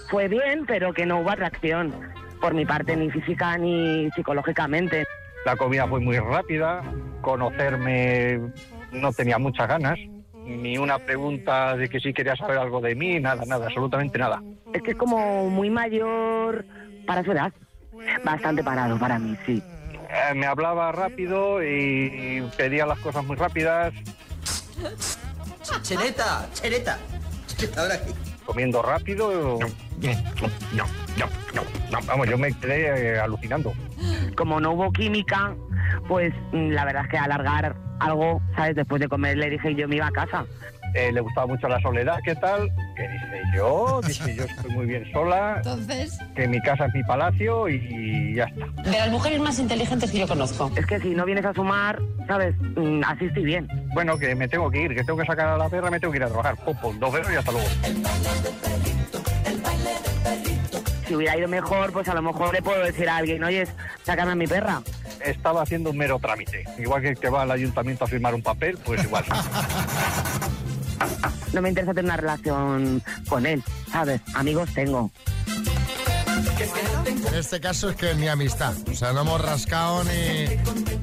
Fue 0.09 0.29
bien, 0.29 0.65
pero 0.65 0.93
que 0.93 1.05
no 1.05 1.19
hubo 1.19 1.31
atracción. 1.31 1.93
por 2.39 2.53
mi 2.53 2.65
parte, 2.65 2.95
ni 2.95 3.09
física 3.09 3.57
ni 3.57 4.09
psicológicamente. 4.11 5.05
La 5.45 5.57
comida 5.57 5.87
fue 5.87 5.99
muy 5.99 6.17
rápida, 6.19 6.81
conocerme 7.21 8.39
no 8.91 9.11
tenía 9.11 9.37
muchas 9.37 9.67
ganas, 9.67 9.99
ni 10.45 10.77
una 10.77 10.99
pregunta 10.99 11.75
de 11.75 11.89
que 11.89 11.99
si 11.99 12.13
quería 12.13 12.35
saber 12.35 12.57
algo 12.57 12.81
de 12.81 12.95
mí, 12.95 13.19
nada, 13.19 13.43
nada, 13.45 13.67
absolutamente 13.67 14.17
nada. 14.17 14.41
Es 14.73 14.81
que 14.81 14.91
es 14.91 14.97
como 14.97 15.49
muy 15.49 15.69
mayor 15.69 16.65
para 17.05 17.23
su 17.23 17.31
edad. 17.31 17.51
Bastante 18.23 18.63
parado 18.63 18.97
para 18.99 19.17
mí, 19.17 19.35
sí. 19.45 19.61
Eh, 20.09 20.33
me 20.35 20.45
hablaba 20.45 20.91
rápido 20.91 21.63
y 21.63 22.47
pedía 22.57 22.85
las 22.85 22.99
cosas 22.99 23.25
muy 23.25 23.35
rápidas, 23.35 23.93
Chereta, 25.81 26.47
chereta. 26.53 26.99
Ahora 27.77 27.95
aquí. 27.95 28.11
comiendo 28.45 28.81
rápido. 28.81 29.57
No, 29.59 29.67
no, 30.73 30.85
no, 31.15 31.27
no, 31.53 31.63
no, 31.91 32.05
vamos, 32.05 32.29
yo 32.29 32.37
me 32.37 32.53
quedé 32.53 33.13
eh, 33.13 33.19
alucinando. 33.19 33.73
Como 34.35 34.59
no 34.59 34.73
hubo 34.73 34.91
química, 34.91 35.55
pues 36.07 36.33
mm, 36.51 36.69
la 36.69 36.85
verdad 36.85 37.03
es 37.03 37.09
que 37.09 37.17
alargar 37.17 37.75
algo, 37.99 38.41
¿sabes? 38.55 38.75
Después 38.75 38.99
de 39.01 39.07
comer 39.07 39.37
le 39.37 39.49
dije 39.49 39.73
yo 39.75 39.87
me 39.87 39.95
iba 39.97 40.07
a 40.07 40.11
casa. 40.11 40.45
Eh, 40.93 41.11
le 41.11 41.19
gustaba 41.19 41.45
mucho 41.47 41.67
la 41.67 41.77
soledad, 41.81 42.19
¿qué 42.23 42.35
tal? 42.35 42.69
¿Qué 42.95 43.01
dice 43.09 43.41
yo? 43.53 43.99
Dice 44.07 44.33
yo 44.33 44.43
estoy 44.45 44.71
muy 44.71 44.85
bien 44.85 45.03
sola, 45.11 45.55
Entonces, 45.57 46.17
que 46.35 46.47
mi 46.47 46.61
casa 46.61 46.85
es 46.85 46.93
mi 46.93 47.03
palacio 47.03 47.67
y 47.67 48.33
ya 48.35 48.45
está. 48.45 48.65
De 48.89 48.97
las 48.97 49.09
mujeres 49.09 49.41
más 49.41 49.59
inteligentes 49.59 50.09
que 50.09 50.19
yo 50.19 50.27
conozco. 50.27 50.71
Es 50.77 50.85
que 50.85 50.99
si 51.01 51.09
no 51.09 51.25
vienes 51.25 51.43
a 51.45 51.53
sumar, 51.53 51.99
¿sabes? 52.27 52.55
Mm, 52.77 53.01
Así 53.05 53.25
estoy 53.25 53.43
bien. 53.43 53.67
Bueno, 53.93 54.17
que 54.17 54.33
me 54.35 54.47
tengo 54.47 54.71
que 54.71 54.83
ir, 54.83 54.95
que 54.95 55.03
tengo 55.03 55.19
que 55.19 55.25
sacar 55.25 55.47
a 55.47 55.57
la 55.57 55.67
perra, 55.67 55.91
me 55.91 55.99
tengo 55.99 56.13
que 56.13 56.17
ir 56.19 56.23
a 56.23 56.27
trabajar. 56.27 56.55
Pum, 56.63 56.97
dos 56.97 57.11
besos 57.11 57.33
y 57.33 57.35
hasta 57.35 57.51
luego. 57.51 57.67
Si 61.07 61.13
hubiera 61.15 61.37
ido 61.37 61.47
mejor, 61.47 61.91
pues 61.91 62.07
a 62.09 62.13
lo 62.13 62.21
mejor 62.21 62.53
le 62.53 62.61
puedo 62.61 62.81
decir 62.83 63.07
a 63.09 63.17
alguien, 63.17 63.43
oye, 63.43 63.67
sácame 64.03 64.31
a 64.31 64.35
mi 64.35 64.47
perra. 64.47 64.81
Estaba 65.25 65.63
haciendo 65.63 65.89
un 65.89 65.97
mero 65.97 66.19
trámite. 66.19 66.63
Igual 66.77 67.01
que 67.01 67.09
el 67.09 67.17
que 67.17 67.29
va 67.29 67.41
al 67.43 67.51
ayuntamiento 67.51 68.05
a 68.05 68.07
firmar 68.07 68.35
un 68.35 68.41
papel, 68.41 68.77
pues 68.83 69.03
igual. 69.03 69.25
No 71.53 71.61
me 71.61 71.69
interesa 71.69 71.93
tener 71.93 72.05
una 72.05 72.17
relación 72.17 73.01
con 73.29 73.45
él, 73.45 73.63
¿sabes? 73.89 74.19
Amigos 74.33 74.73
tengo. 74.73 75.09
En 77.07 77.35
este 77.35 77.59
caso 77.59 77.89
es 77.89 77.95
que 77.95 78.13
ni 78.15 78.27
amistad. 78.27 78.73
O 78.89 78.93
sea, 78.93 79.13
no 79.13 79.21
hemos 79.21 79.41
rascado 79.41 80.03
ni, 80.03 80.47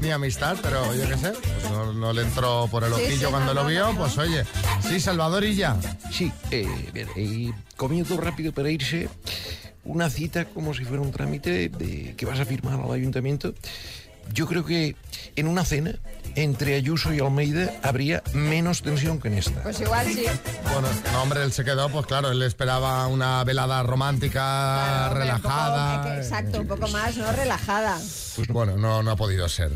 ni 0.01 0.11
amistad, 0.11 0.57
pero 0.63 0.95
yo 0.95 1.09
qué 1.09 1.17
sé. 1.17 1.33
Pues 1.33 1.71
no, 1.71 1.93
no 1.93 2.13
le 2.13 2.23
entró 2.23 2.69
por 2.71 2.85
el 2.85 2.93
ojillo 2.93 3.29
sí, 3.29 3.31
cuando 3.31 3.55
no, 3.55 3.63
lo 3.63 3.69
vio. 3.69 3.93
no, 3.93 3.99
Pues 3.99 4.19
oye, 4.19 4.45
sí, 4.89 5.01
Salvador 5.01 5.45
y 5.45 5.55
ya. 5.55 5.77
Sí, 6.11 6.31
eh, 6.51 6.67
bien, 6.93 7.09
eh, 7.17 7.53
comienzo 7.77 8.19
rápido 8.19 8.53
para 8.53 8.71
irse. 8.71 9.09
Una 9.85 10.11
cita 10.11 10.45
como 10.45 10.75
si 10.75 10.85
fuera 10.85 11.03
un 11.03 11.13
trámite 11.13 11.69
de, 11.69 12.15
que 12.17 12.27
vas 12.27 12.39
a 12.41 12.45
firmar 12.45 12.81
al 12.81 12.93
ayuntamiento. 12.93 13.55
Yo 14.33 14.47
creo 14.47 14.65
que 14.65 14.97
en 15.37 15.47
una 15.47 15.65
cena 15.65 15.93
entre 16.35 16.75
Ayuso 16.77 17.13
y 17.13 17.21
Almeida 17.21 17.71
habría 17.83 18.23
menos 18.33 18.81
tensión 18.83 19.21
que 19.21 19.29
en 19.29 19.35
esta. 19.39 19.63
pues 19.63 19.81
igual 19.81 20.07
sí. 20.07 20.25
Bueno, 20.73 20.89
no, 21.13 21.23
hombre, 21.23 21.43
él 21.43 21.53
se 21.53 21.65
quedó, 21.65 21.89
pues 21.91 22.07
claro, 22.07 22.31
él 22.31 22.43
esperaba 22.43 23.07
una 23.09 23.45
velada 23.45 23.83
romántica, 23.83 25.09
Hombre, 25.11 25.25
un 25.33 25.37
poco- 25.37 25.49
relajada. 25.49 26.17
exacto, 26.19 26.61
un 26.61 26.67
poco 26.69 26.89
más, 26.89 27.17
¿no? 27.17 27.31
Relajada. 27.33 27.99
Pues 28.37 28.49
bueno, 28.49 28.77
no, 28.79 29.03
no 29.03 29.11
ha 29.11 29.17
podido 29.17 29.47
ser. 29.49 29.71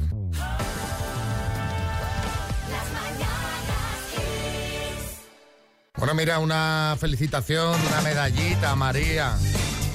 Bueno, 5.97 6.15
mira, 6.15 6.39
una 6.39 6.97
felicitación, 7.01 7.75
una 7.87 8.01
medallita, 8.03 8.75
María, 8.77 9.37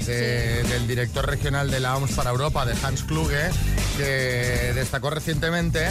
de- 0.05 0.63
del 0.63 0.87
director 0.87 1.27
regional 1.27 1.69
de 1.69 1.79
la 1.79 1.95
OMS 1.95 2.13
para 2.15 2.31
Europa, 2.31 2.65
de 2.65 2.75
Hans 2.83 3.03
Kluge, 3.03 3.49
que 3.97 4.73
destacó 4.73 5.09
recientemente 5.09 5.87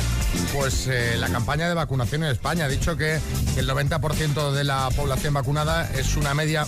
pues, 0.53 0.87
eh, 0.87 1.17
la 1.19 1.29
campaña 1.29 1.69
de 1.69 1.75
vacunación 1.75 2.25
en 2.25 2.31
España. 2.31 2.65
Ha 2.65 2.69
dicho 2.69 2.97
que 2.97 3.19
el 3.57 3.69
90% 3.69 4.53
de 4.53 4.65
la 4.65 4.89
población 4.97 5.35
vacunada 5.35 5.91
es 5.95 6.17
una 6.17 6.35
media 6.35 6.67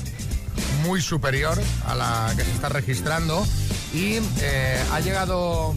muy 0.84 1.00
superior 1.00 1.60
a 1.86 1.94
la 1.94 2.32
que 2.36 2.44
se 2.44 2.50
está 2.50 2.68
registrando 2.68 3.46
y 3.94 4.18
eh, 4.40 4.82
ha 4.92 5.00
llegado 5.00 5.74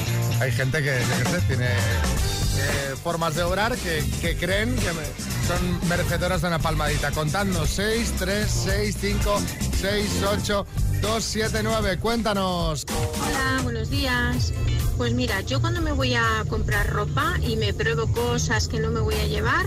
hay 0.42 0.52
gente 0.52 0.78
que, 0.80 1.02
qué 1.24 1.30
sé, 1.30 1.42
tiene 1.48 1.68
eh, 1.68 2.96
formas 3.02 3.36
de 3.36 3.44
obrar 3.44 3.76
que, 3.78 4.04
que 4.22 4.36
creen 4.38 4.76
que 4.76 4.92
me- 4.94 5.34
son 5.48 5.88
merecedoras 5.90 6.42
de 6.42 6.48
una 6.48 6.60
palmadita. 6.60 7.12
Contadnos 7.12 7.70
6, 7.70 8.14
3, 8.20 8.52
6, 8.66 8.98
5, 9.00 9.42
6, 9.82 10.10
8, 10.42 10.66
2, 11.02 11.24
7, 11.24 11.60
9. 11.64 11.98
Cuéntanos. 12.00 12.86
Hola, 13.26 13.62
buenos 13.64 13.90
días. 13.90 14.54
Pues 14.98 15.14
mira, 15.14 15.42
yo 15.42 15.60
cuando 15.60 15.82
me 15.82 15.92
voy 15.92 16.14
a 16.16 16.44
comprar 16.50 16.90
ropa 16.90 17.34
y 17.42 17.56
me 17.58 17.74
pruebo 17.74 18.08
cosas 18.14 18.68
que 18.68 18.80
no 18.80 18.90
me 18.92 19.00
voy 19.02 19.16
a 19.16 19.26
llevar, 19.26 19.66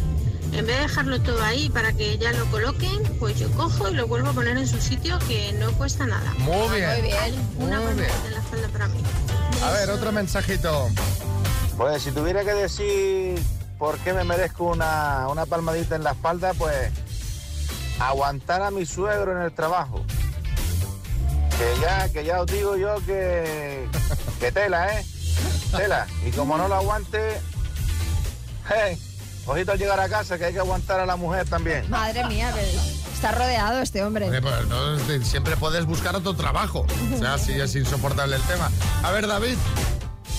en 0.57 0.67
vez 0.67 0.77
de 0.77 0.83
dejarlo 0.83 1.21
todo 1.21 1.43
ahí 1.45 1.69
para 1.69 1.93
que 1.93 2.17
ya 2.17 2.33
lo 2.33 2.47
coloquen, 2.47 3.03
pues 3.19 3.39
yo 3.39 3.51
cojo 3.53 3.91
y 3.91 3.95
lo 3.95 4.07
vuelvo 4.07 4.31
a 4.31 4.33
poner 4.33 4.57
en 4.57 4.67
su 4.67 4.81
sitio 4.81 5.19
que 5.29 5.53
no 5.55 5.71
cuesta 5.73 6.07
nada. 6.07 6.33
Muy 6.39 6.79
bien. 6.79 6.91
Muy 6.93 7.03
bien. 7.03 7.49
Una 7.59 7.81
Muy 7.81 7.93
bien. 7.93 8.09
en 8.25 8.33
la 8.33 8.39
espalda 8.39 8.69
para 8.69 8.89
mí. 8.89 9.03
A 9.63 9.71
ver, 9.73 9.91
otro 9.91 10.13
mensajito. 10.13 10.89
Pues 11.77 12.03
si 12.03 12.11
tuviera 12.11 12.43
que 12.43 12.55
decir 12.55 13.39
por 13.79 13.99
qué 13.99 14.15
me 14.15 14.25
merezco 14.25 14.65
una, 14.65 15.29
una 15.29 15.45
palmadita 15.45 15.97
en 15.97 16.05
la 16.05 16.13
espalda, 16.13 16.55
pues 16.55 16.91
aguantar 18.01 18.63
a 18.63 18.71
mi 18.71 18.87
suegro 18.87 19.33
en 19.33 19.43
el 19.43 19.53
trabajo. 19.53 20.05
Que 21.59 21.81
ya, 21.83 22.09
que 22.09 22.25
ya 22.25 22.41
os 22.41 22.47
digo 22.47 22.77
yo 22.77 22.97
que, 23.05 23.87
que 24.41 24.53
tela, 24.53 24.99
¿eh? 24.99 25.05
Tela. 25.77 26.07
Y 26.27 26.31
como 26.31 26.57
no 26.57 26.67
lo 26.67 26.77
aguante, 26.77 27.41
hey, 28.69 28.99
ojito 29.47 29.73
al 29.73 29.79
llegar 29.79 30.01
a 30.01 30.09
casa 30.09 30.39
que 30.39 30.47
hay 30.47 30.53
que 30.53 30.59
aguantar 30.59 31.01
a 31.01 31.07
la 31.07 31.17
mujer 31.17 31.49
también. 31.49 31.89
Madre 31.91 32.25
mía, 32.27 32.53
que 32.53 32.63
está 33.15 33.33
rodeado 33.33 33.81
este 33.81 34.03
hombre. 34.03 34.29
Oye, 34.29 34.43
pues, 34.43 34.55
entonces, 34.63 35.27
siempre 35.27 35.57
puedes 35.57 35.87
buscar 35.87 36.15
otro 36.17 36.35
trabajo. 36.35 36.87
O 37.15 37.19
sea, 37.19 37.39
si 37.39 37.53
es 37.53 37.75
insoportable 37.75 38.37
el 38.37 38.43
tema. 38.43 38.71
A 39.03 39.11
ver, 39.13 39.27
David. 39.27 39.57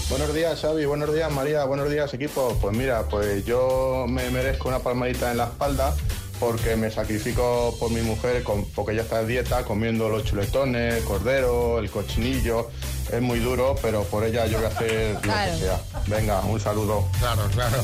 Buenos 0.09 0.33
días, 0.33 0.61
Xavi. 0.61 0.85
Buenos 0.85 1.13
días, 1.13 1.29
María. 1.31 1.65
Buenos 1.65 1.89
días, 1.89 2.13
equipo. 2.13 2.57
Pues 2.61 2.75
mira, 2.75 3.03
pues 3.09 3.45
yo 3.45 4.05
me 4.07 4.29
merezco 4.29 4.69
una 4.69 4.79
palmadita 4.79 5.31
en 5.31 5.37
la 5.37 5.45
espalda 5.45 5.93
porque 6.39 6.75
me 6.75 6.91
sacrifico 6.91 7.75
por 7.79 7.91
mi 7.91 8.01
mujer, 8.01 8.43
con- 8.43 8.65
porque 8.75 8.93
ella 8.93 9.01
está 9.03 9.19
de 9.21 9.27
dieta, 9.27 9.63
comiendo 9.63 10.09
los 10.09 10.23
chuletones, 10.23 10.95
el 10.95 11.03
cordero, 11.03 11.79
el 11.79 11.89
cochinillo. 11.89 12.69
Es 13.11 13.21
muy 13.21 13.39
duro, 13.39 13.75
pero 13.81 14.03
por 14.03 14.23
ella 14.23 14.45
yo 14.47 14.57
voy 14.57 14.65
a 14.65 14.69
hacer 14.69 15.13
lo 15.15 15.21
Claro. 15.21 15.51
que 15.53 15.59
sea. 15.59 15.81
Venga, 16.07 16.41
un 16.41 16.59
saludo. 16.59 17.07
Claro, 17.19 17.43
claro. 17.53 17.77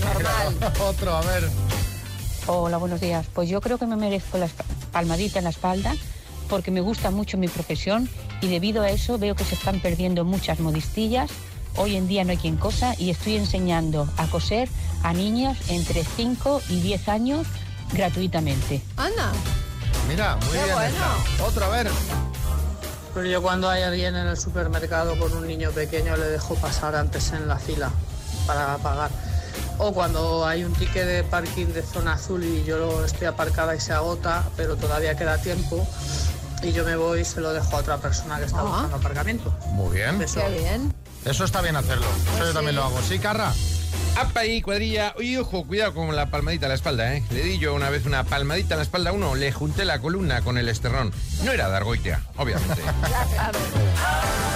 Otro, 0.88 1.16
a 1.16 1.22
ver. 1.22 1.50
Hola, 2.48 2.78
buenos 2.78 3.00
días. 3.00 3.26
Pues 3.34 3.48
yo 3.50 3.62
creo 3.62 3.78
que 3.78 3.86
me 3.86 3.96
merezco 3.96 4.38
la 4.38 4.50
palmadita 4.92 5.40
en 5.40 5.46
la 5.46 5.50
espalda 5.52 5.96
porque 6.50 6.72
me 6.72 6.82
gusta 6.82 7.10
mucho 7.10 7.38
mi 7.38 7.48
profesión 7.48 8.10
y 8.42 8.48
debido 8.48 8.84
a 8.84 8.90
eso 8.90 9.18
veo 9.18 9.34
que 9.36 9.46
se 9.46 9.56
están 9.56 9.80
perdiendo 9.80 10.26
muchas 10.26 10.60
modistillas 10.60 11.32
hoy 11.78 11.96
en 11.96 12.08
día 12.08 12.24
no 12.24 12.32
hay 12.32 12.38
quien 12.38 12.58
cosa 12.58 12.94
y 13.00 13.10
estoy 13.10 13.38
enseñando 13.38 14.08
a 14.18 14.28
coser 14.28 14.70
a 15.02 15.14
niñas 15.14 15.58
entre 15.70 16.04
5 16.04 16.62
y 16.70 16.82
10 16.82 17.08
años 17.08 17.48
gratuitamente. 17.94 18.82
Anda. 18.98 19.32
Mira, 20.08 20.36
muy 20.38 20.48
Qué 20.50 20.64
bien. 20.64 20.76
bueno. 20.76 21.06
Otro, 21.48 21.66
a 21.66 21.70
ver. 21.70 21.90
Pero 23.14 23.26
yo 23.28 23.42
cuando 23.42 23.70
hay 23.70 23.84
alguien 23.84 24.16
en 24.16 24.28
el 24.28 24.38
supermercado 24.38 25.18
con 25.20 25.32
un 25.34 25.46
niño 25.48 25.70
pequeño 25.72 26.18
le 26.18 26.26
dejo 26.26 26.56
pasar 26.56 26.96
antes 26.96 27.32
en 27.32 27.48
la 27.48 27.58
fila 27.60 27.92
para 28.48 28.78
pagar. 28.78 29.12
O 29.78 29.94
cuando 29.94 30.46
hay 30.46 30.64
un 30.64 30.74
ticket 30.74 31.06
de 31.06 31.24
parking 31.24 31.68
de 31.68 31.84
zona 31.84 32.14
azul 32.14 32.44
y 32.44 32.64
yo 32.64 33.04
estoy 33.06 33.28
aparcada 33.28 33.76
y 33.76 33.80
se 33.80 33.94
agota, 33.94 34.44
pero 34.58 34.76
todavía 34.76 35.16
queda 35.16 35.38
tiempo, 35.40 35.88
y 36.62 36.72
yo 36.72 36.84
me 36.86 36.96
voy 36.96 37.22
y 37.22 37.26
se 37.26 37.42
lo 37.42 37.54
dejo 37.54 37.76
a 37.78 37.80
otra 37.80 37.98
persona 37.98 38.38
que 38.40 38.46
está 38.46 38.60
Ah. 38.60 38.64
buscando 38.64 38.96
aparcamiento. 38.98 39.54
Muy 39.72 39.96
bien. 39.98 40.22
Eso. 40.22 40.42
Qué 40.42 40.60
bien. 40.60 40.94
Eso 41.26 41.44
está 41.46 41.62
bien 41.62 41.76
hacerlo. 41.76 42.06
Eso 42.36 42.46
yo 42.46 42.54
también 42.54 42.76
lo 42.76 42.84
hago. 42.84 43.00
Sí, 43.08 43.18
Carra. 43.20 43.54
Apa 44.16 44.42
ahí, 44.42 44.62
cuadrilla. 44.62 45.16
Y 45.20 45.38
ojo, 45.38 45.66
cuidado 45.66 45.94
con 45.94 46.16
la 46.16 46.28
palmadita 46.28 46.68
a 46.68 46.70
la 46.70 46.76
espalda, 46.76 47.16
¿eh? 47.16 47.24
Le 47.32 47.44
di 47.44 47.58
yo 47.58 47.74
una 47.74 47.90
vez 47.90 48.06
una 48.06 48.24
palmadita 48.24 48.76
a 48.76 48.78
la 48.78 48.84
espalda 48.84 49.10
a 49.10 49.14
uno, 49.14 49.36
le 49.36 49.52
junté 49.52 49.86
la 49.86 50.00
columna 50.00 50.42
con 50.42 50.58
el 50.58 50.70
esterrón. 50.70 51.12
No 51.44 51.52
era 51.52 51.70
de 51.70 51.78
argoitea, 51.78 52.22
obviamente. 52.38 52.82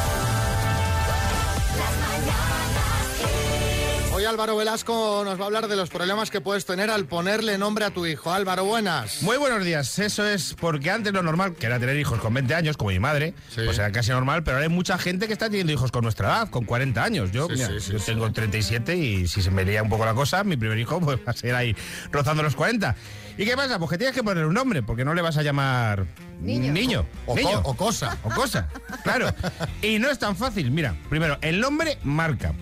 Álvaro 4.27 4.55
Velasco 4.57 5.23
nos 5.25 5.39
va 5.39 5.43
a 5.43 5.45
hablar 5.47 5.67
de 5.67 5.75
los 5.75 5.89
problemas 5.89 6.29
que 6.29 6.41
puedes 6.41 6.65
tener 6.65 6.89
al 6.89 7.05
ponerle 7.05 7.57
nombre 7.57 7.85
a 7.85 7.91
tu 7.91 8.05
hijo. 8.05 8.31
Álvaro, 8.33 8.65
buenas. 8.65 9.21
Muy 9.23 9.37
buenos 9.37 9.63
días. 9.63 9.97
Eso 9.99 10.27
es 10.27 10.53
porque 10.59 10.91
antes 10.91 11.13
lo 11.13 11.23
normal, 11.23 11.55
que 11.55 11.65
era 11.65 11.79
tener 11.79 11.97
hijos 11.97 12.19
con 12.19 12.33
20 12.33 12.53
años, 12.53 12.77
como 12.77 12.91
mi 12.91 12.99
madre, 12.99 13.33
pues 13.55 13.77
era 13.77 13.91
casi 13.91 14.11
normal, 14.11 14.43
pero 14.43 14.57
ahora 14.57 14.67
hay 14.67 14.73
mucha 14.73 14.97
gente 14.97 15.27
que 15.27 15.33
está 15.33 15.49
teniendo 15.49 15.71
hijos 15.73 15.91
con 15.91 16.03
nuestra 16.03 16.27
edad, 16.27 16.49
con 16.49 16.65
40 16.65 17.03
años. 17.03 17.31
Yo, 17.31 17.47
Sí, 17.47 17.53
mira, 17.53 17.67
sí, 17.67 17.79
sí, 17.79 17.91
yo 17.93 17.99
sí. 17.99 18.05
tengo 18.05 18.31
37 18.31 18.95
y 18.95 19.27
si 19.27 19.41
se 19.41 19.49
me 19.49 19.63
lía 19.63 19.81
un 19.81 19.89
poco 19.89 20.05
la 20.05 20.13
cosa, 20.13 20.43
mi 20.43 20.57
primer 20.57 20.77
hijo 20.77 20.99
pues, 20.99 21.17
va 21.19 21.31
a 21.31 21.33
ser 21.33 21.55
ahí 21.55 21.75
rozando 22.11 22.43
los 22.43 22.55
40. 22.55 22.95
¿Y 23.37 23.45
qué 23.45 23.55
pasa? 23.55 23.77
Pues 23.79 23.91
que 23.91 23.97
tienes 23.97 24.15
que 24.15 24.23
poner 24.23 24.45
un 24.45 24.53
nombre, 24.53 24.83
porque 24.83 25.05
no 25.05 25.13
le 25.13 25.21
vas 25.21 25.37
a 25.37 25.43
llamar 25.43 26.05
Niño. 26.41 26.73
niño, 26.73 27.05
O, 27.27 27.33
co- 27.33 27.39
niño. 27.39 27.61
o 27.63 27.75
cosa. 27.75 28.17
o 28.23 28.29
cosa. 28.29 28.67
Claro. 29.03 29.33
Y 29.81 29.99
no 29.99 30.09
es 30.09 30.17
tan 30.19 30.35
fácil. 30.35 30.71
Mira, 30.71 30.95
primero, 31.09 31.37
el 31.41 31.59
nombre 31.61 31.97
marca. 32.03 32.53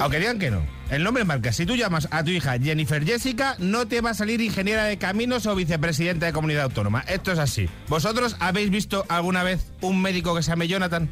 Aunque 0.00 0.18
digan 0.18 0.38
que 0.38 0.50
no. 0.50 0.62
El 0.90 1.04
nombre 1.04 1.24
marca. 1.24 1.52
Si 1.52 1.66
tú 1.66 1.76
llamas 1.76 2.08
a 2.10 2.24
tu 2.24 2.30
hija 2.30 2.58
Jennifer 2.58 3.04
Jessica, 3.04 3.56
no 3.58 3.86
te 3.86 4.00
va 4.00 4.10
a 4.10 4.14
salir 4.14 4.40
ingeniera 4.40 4.84
de 4.84 4.98
caminos 4.98 5.46
o 5.46 5.54
vicepresidenta 5.54 6.26
de 6.26 6.32
comunidad 6.32 6.64
autónoma. 6.64 7.04
Esto 7.08 7.32
es 7.32 7.38
así. 7.38 7.68
¿Vosotros 7.88 8.36
habéis 8.40 8.70
visto 8.70 9.04
alguna 9.08 9.42
vez 9.42 9.72
un 9.80 10.00
médico 10.00 10.34
que 10.34 10.42
se 10.42 10.50
llame 10.50 10.68
Jonathan? 10.68 11.08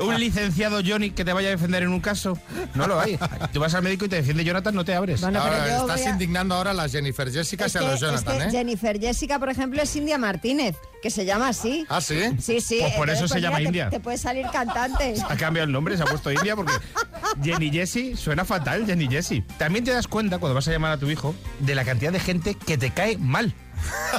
¿Un 0.00 0.18
licenciado 0.20 0.80
Johnny 0.84 1.10
que 1.10 1.24
te 1.24 1.32
vaya 1.32 1.48
a 1.48 1.50
defender 1.52 1.82
en 1.82 1.88
un 1.90 2.00
caso? 2.00 2.38
No 2.74 2.86
lo 2.86 3.00
hay. 3.00 3.18
Tú 3.52 3.60
vas 3.60 3.74
al 3.74 3.82
médico 3.82 4.04
y 4.04 4.08
te 4.08 4.16
defiende 4.16 4.44
Jonathan, 4.44 4.74
no 4.74 4.84
te 4.84 4.94
abres. 4.94 5.20
Bueno, 5.20 5.40
Ahora, 5.40 5.78
estás 5.80 6.06
a- 6.06 6.10
indignando 6.10 6.54
ahora 6.54 6.70
a 6.70 6.74
las 6.74 6.92
Jennifer 6.92 7.30
Jessica 7.30 7.66
Es 7.66 7.74
y 7.74 7.78
a 7.78 7.80
que, 7.80 7.86
los 7.86 7.94
es 7.94 8.00
Jonathan, 8.00 8.38
que 8.38 8.44
¿eh? 8.44 8.50
Jennifer 8.50 9.00
Jessica, 9.00 9.38
por 9.38 9.48
ejemplo, 9.50 9.82
es 9.82 9.94
India 9.96 10.18
Martínez, 10.18 10.76
que 11.02 11.10
se 11.10 11.24
llama 11.24 11.48
así. 11.48 11.86
¿Ah, 11.88 12.00
sí? 12.00 12.20
Sí, 12.40 12.60
sí. 12.60 12.78
Pues 12.80 12.92
por 12.94 13.08
entonces, 13.08 13.24
eso 13.24 13.28
se 13.34 13.40
llama 13.40 13.58
mira, 13.58 13.70
te- 13.70 13.76
India. 13.78 13.90
Te, 13.90 14.00
puede 14.00 14.18
salir 14.18 14.46
cantante. 14.52 15.14
Ha 15.28 15.36
cambiado 15.36 15.66
el 15.66 15.72
nombre, 15.72 15.96
se 15.96 16.02
ha 16.02 16.06
puesto 16.06 16.30
India 16.30 16.54
porque 16.56 16.72
Jenny 17.42 17.70
Jessie 17.70 18.16
suena 18.16 18.44
fatal, 18.44 18.86
Jenny 18.86 19.08
Jessie. 19.08 19.42
También 19.58 19.84
te 19.84 19.92
das 19.92 20.06
cuenta 20.08 20.38
cuando 20.38 20.54
vas 20.54 20.68
a 20.68 20.72
llamar 20.72 20.92
a 20.92 20.98
tu 20.98 21.10
hijo 21.10 21.34
de 21.60 21.74
la 21.74 21.84
cantidad 21.84 22.12
de 22.12 22.20
gente 22.20 22.54
que 22.54 22.78
te 22.78 22.90
cae 22.90 23.18
mal. 23.18 23.54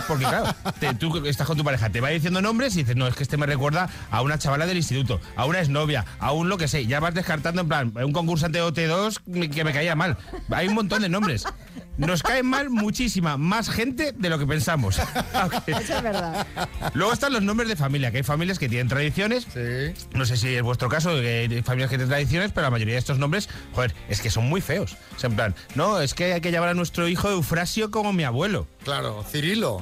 Porque 0.07 0.25
claro, 0.25 0.53
tú 0.99 1.25
estás 1.25 1.47
con 1.47 1.57
tu 1.57 1.63
pareja, 1.63 1.89
te 1.89 2.01
va 2.01 2.09
diciendo 2.09 2.41
nombres 2.41 2.75
y 2.75 2.79
dices, 2.79 2.95
no, 2.95 3.07
es 3.07 3.15
que 3.15 3.23
este 3.23 3.37
me 3.37 3.45
recuerda 3.45 3.89
a 4.11 4.21
una 4.21 4.37
chavala 4.37 4.65
del 4.65 4.77
instituto, 4.77 5.19
a 5.35 5.45
una 5.45 5.59
exnovia, 5.59 6.05
a 6.19 6.31
un 6.31 6.49
lo 6.49 6.57
que 6.57 6.67
sé. 6.67 6.85
Ya 6.85 6.99
vas 6.99 7.13
descartando 7.13 7.61
en 7.61 7.67
plan, 7.67 7.93
un 7.95 8.13
concursante 8.13 8.59
de 8.59 8.63
OT2 8.63 9.49
que 9.51 9.63
me 9.63 9.73
caía 9.73 9.95
mal. 9.95 10.17
Hay 10.51 10.67
un 10.67 10.75
montón 10.75 11.01
de 11.01 11.09
nombres. 11.09 11.45
Nos 11.97 12.21
cae 12.21 12.43
mal 12.43 12.69
muchísima 12.69 13.37
más 13.37 13.69
gente 13.69 14.11
de 14.11 14.29
lo 14.29 14.37
que 14.37 14.45
pensamos. 14.45 14.99
Eso 15.67 15.97
es 15.97 16.03
verdad. 16.03 16.45
Luego 16.93 17.11
están 17.11 17.33
los 17.33 17.41
nombres 17.41 17.67
de 17.69 17.75
familia, 17.75 18.11
que 18.11 18.17
hay 18.17 18.23
familias 18.23 18.59
que 18.59 18.69
tienen 18.69 18.87
tradiciones. 18.87 19.47
No 20.13 20.25
sé 20.25 20.37
si 20.37 20.53
es 20.53 20.61
vuestro 20.61 20.89
caso, 20.89 21.09
que 21.15 21.47
hay 21.49 21.61
familias 21.63 21.89
que 21.89 21.97
tienen 21.97 22.09
tradiciones, 22.09 22.51
pero 22.51 22.67
la 22.67 22.71
mayoría 22.71 22.93
de 22.93 22.99
estos 22.99 23.17
nombres, 23.17 23.49
joder, 23.73 23.95
es 24.09 24.21
que 24.21 24.29
son 24.29 24.47
muy 24.47 24.61
feos. 24.61 24.95
O 25.15 25.19
sea, 25.19 25.29
en 25.29 25.35
plan, 25.35 25.55
no, 25.75 25.99
es 25.99 26.13
que 26.13 26.33
hay 26.33 26.41
que 26.41 26.51
llamar 26.51 26.69
a 26.69 26.73
nuestro 26.75 27.07
hijo 27.07 27.29
Eufrasio 27.29 27.89
como 27.89 28.13
mi 28.13 28.23
abuelo. 28.23 28.67
Claro, 28.83 29.23
Cirilo. 29.29 29.81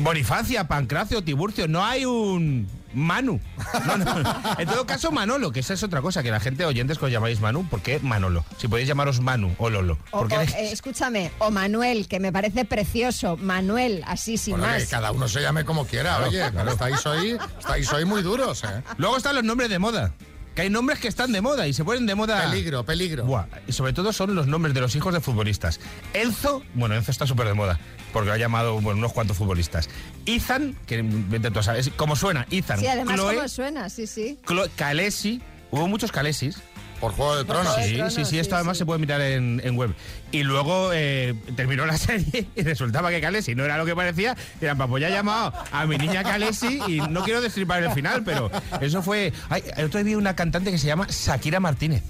Bonifacia, 0.00 0.66
Pancracio, 0.66 1.22
Tiburcio, 1.22 1.68
no 1.68 1.84
hay 1.84 2.04
un 2.04 2.68
Manu. 2.94 3.40
No, 3.86 3.96
no. 3.98 4.24
En 4.58 4.68
todo 4.68 4.86
caso, 4.86 5.10
Manolo, 5.10 5.52
que 5.52 5.60
esa 5.60 5.74
es 5.74 5.82
otra 5.82 6.00
cosa, 6.02 6.22
que 6.22 6.30
la 6.30 6.40
gente 6.40 6.64
oyentes 6.64 6.98
que 6.98 7.04
os 7.06 7.10
llamáis 7.10 7.40
Manu, 7.40 7.66
¿por 7.68 7.80
qué 7.82 7.98
Manolo? 8.00 8.44
Si 8.58 8.68
podéis 8.68 8.88
llamaros 8.88 9.20
Manu 9.20 9.54
o 9.58 9.70
Lolo. 9.70 9.98
O, 10.10 10.20
¿Por 10.20 10.28
qué 10.28 10.36
o, 10.36 10.40
de- 10.40 10.44
eh, 10.46 10.72
escúchame, 10.72 11.30
o 11.38 11.50
Manuel, 11.50 12.08
que 12.08 12.20
me 12.20 12.32
parece 12.32 12.64
precioso. 12.64 13.36
Manuel, 13.36 14.02
así 14.06 14.36
sin 14.38 14.56
Bueno, 14.58 14.72
que 14.74 14.80
más. 14.80 14.88
cada 14.88 15.12
uno 15.12 15.28
se 15.28 15.40
llame 15.42 15.64
como 15.64 15.86
quiera, 15.86 16.16
Claro, 16.16 16.28
oye, 16.28 16.38
claro. 16.38 16.54
pero 16.56 16.70
estáis 16.72 17.06
hoy, 17.06 17.38
estáis 17.58 17.92
hoy 17.92 18.04
muy 18.04 18.22
duros, 18.22 18.62
¿eh? 18.64 18.82
Luego 18.98 19.16
están 19.16 19.34
los 19.34 19.44
nombres 19.44 19.68
de 19.70 19.78
moda. 19.78 20.12
Que 20.54 20.62
hay 20.62 20.70
nombres 20.70 21.00
que 21.00 21.08
están 21.08 21.32
de 21.32 21.40
moda 21.40 21.66
y 21.66 21.72
se 21.72 21.84
ponen 21.84 22.06
de 22.06 22.14
moda. 22.14 22.48
Peligro, 22.50 22.84
peligro. 22.84 23.24
Buah, 23.24 23.46
y 23.66 23.72
sobre 23.72 23.92
todo 23.92 24.12
son 24.12 24.34
los 24.36 24.46
nombres 24.46 24.72
de 24.74 24.80
los 24.80 24.94
hijos 24.94 25.12
de 25.12 25.20
futbolistas. 25.20 25.80
Enzo, 26.12 26.62
bueno, 26.74 26.94
Enzo 26.94 27.10
está 27.10 27.26
súper 27.26 27.48
de 27.48 27.54
moda, 27.54 27.80
porque 28.12 28.28
lo 28.28 28.34
ha 28.34 28.38
llamado 28.38 28.80
bueno, 28.80 28.98
unos 28.98 29.12
cuantos 29.12 29.36
futbolistas. 29.36 29.88
Ethan, 30.26 30.76
que 30.86 31.02
vete 31.02 31.50
tú 31.50 31.58
a 31.58 31.62
saber, 31.64 31.90
como 31.96 32.14
suena, 32.14 32.46
Ethan. 32.50 32.78
Sí, 32.78 32.86
además, 32.86 33.16
Chloe, 33.16 33.34
como 33.34 33.48
suena, 33.48 33.88
sí, 33.90 34.06
sí. 34.06 34.38
Chloe- 34.46 34.70
Kalesi, 34.76 35.42
hubo 35.72 35.88
muchos 35.88 36.12
Kalesis. 36.12 36.58
Por 37.04 37.12
Juego 37.14 37.36
de 37.36 37.44
Tronos. 37.44 37.74
Sí, 37.76 37.94
Tronos, 37.94 38.14
sí, 38.14 38.24
sí, 38.24 38.30
sí, 38.30 38.38
esto 38.38 38.54
además 38.56 38.76
sí. 38.76 38.80
se 38.80 38.86
puede 38.86 38.98
mirar 38.98 39.20
en, 39.20 39.60
en 39.62 39.76
web. 39.76 39.94
Y 40.32 40.42
luego 40.42 40.90
eh, 40.92 41.34
terminó 41.56 41.84
la 41.86 41.96
serie 41.98 42.46
y 42.56 42.62
resultaba 42.62 43.10
que 43.10 43.20
Kalesi 43.20 43.54
no 43.54 43.64
era 43.64 43.76
lo 43.78 43.84
que 43.84 43.94
parecía. 43.94 44.36
Y 44.60 44.64
eran, 44.64 44.78
pues 44.78 45.00
ya 45.00 45.08
he 45.08 45.12
llamado 45.12 45.52
a 45.70 45.86
mi 45.86 45.98
niña 45.98 46.22
Kalesi 46.22 46.80
y 46.88 47.00
no 47.00 47.22
quiero 47.24 47.40
destripar 47.40 47.82
el 47.82 47.90
final, 47.92 48.22
pero 48.24 48.50
eso 48.80 49.02
fue... 49.02 49.32
Ay, 49.48 49.62
el 49.76 49.86
otro 49.86 49.98
día 50.02 50.08
vi 50.08 50.14
una 50.14 50.34
cantante 50.34 50.70
que 50.70 50.78
se 50.78 50.86
llama 50.86 51.06
Shakira 51.10 51.60
Martínez. 51.60 52.02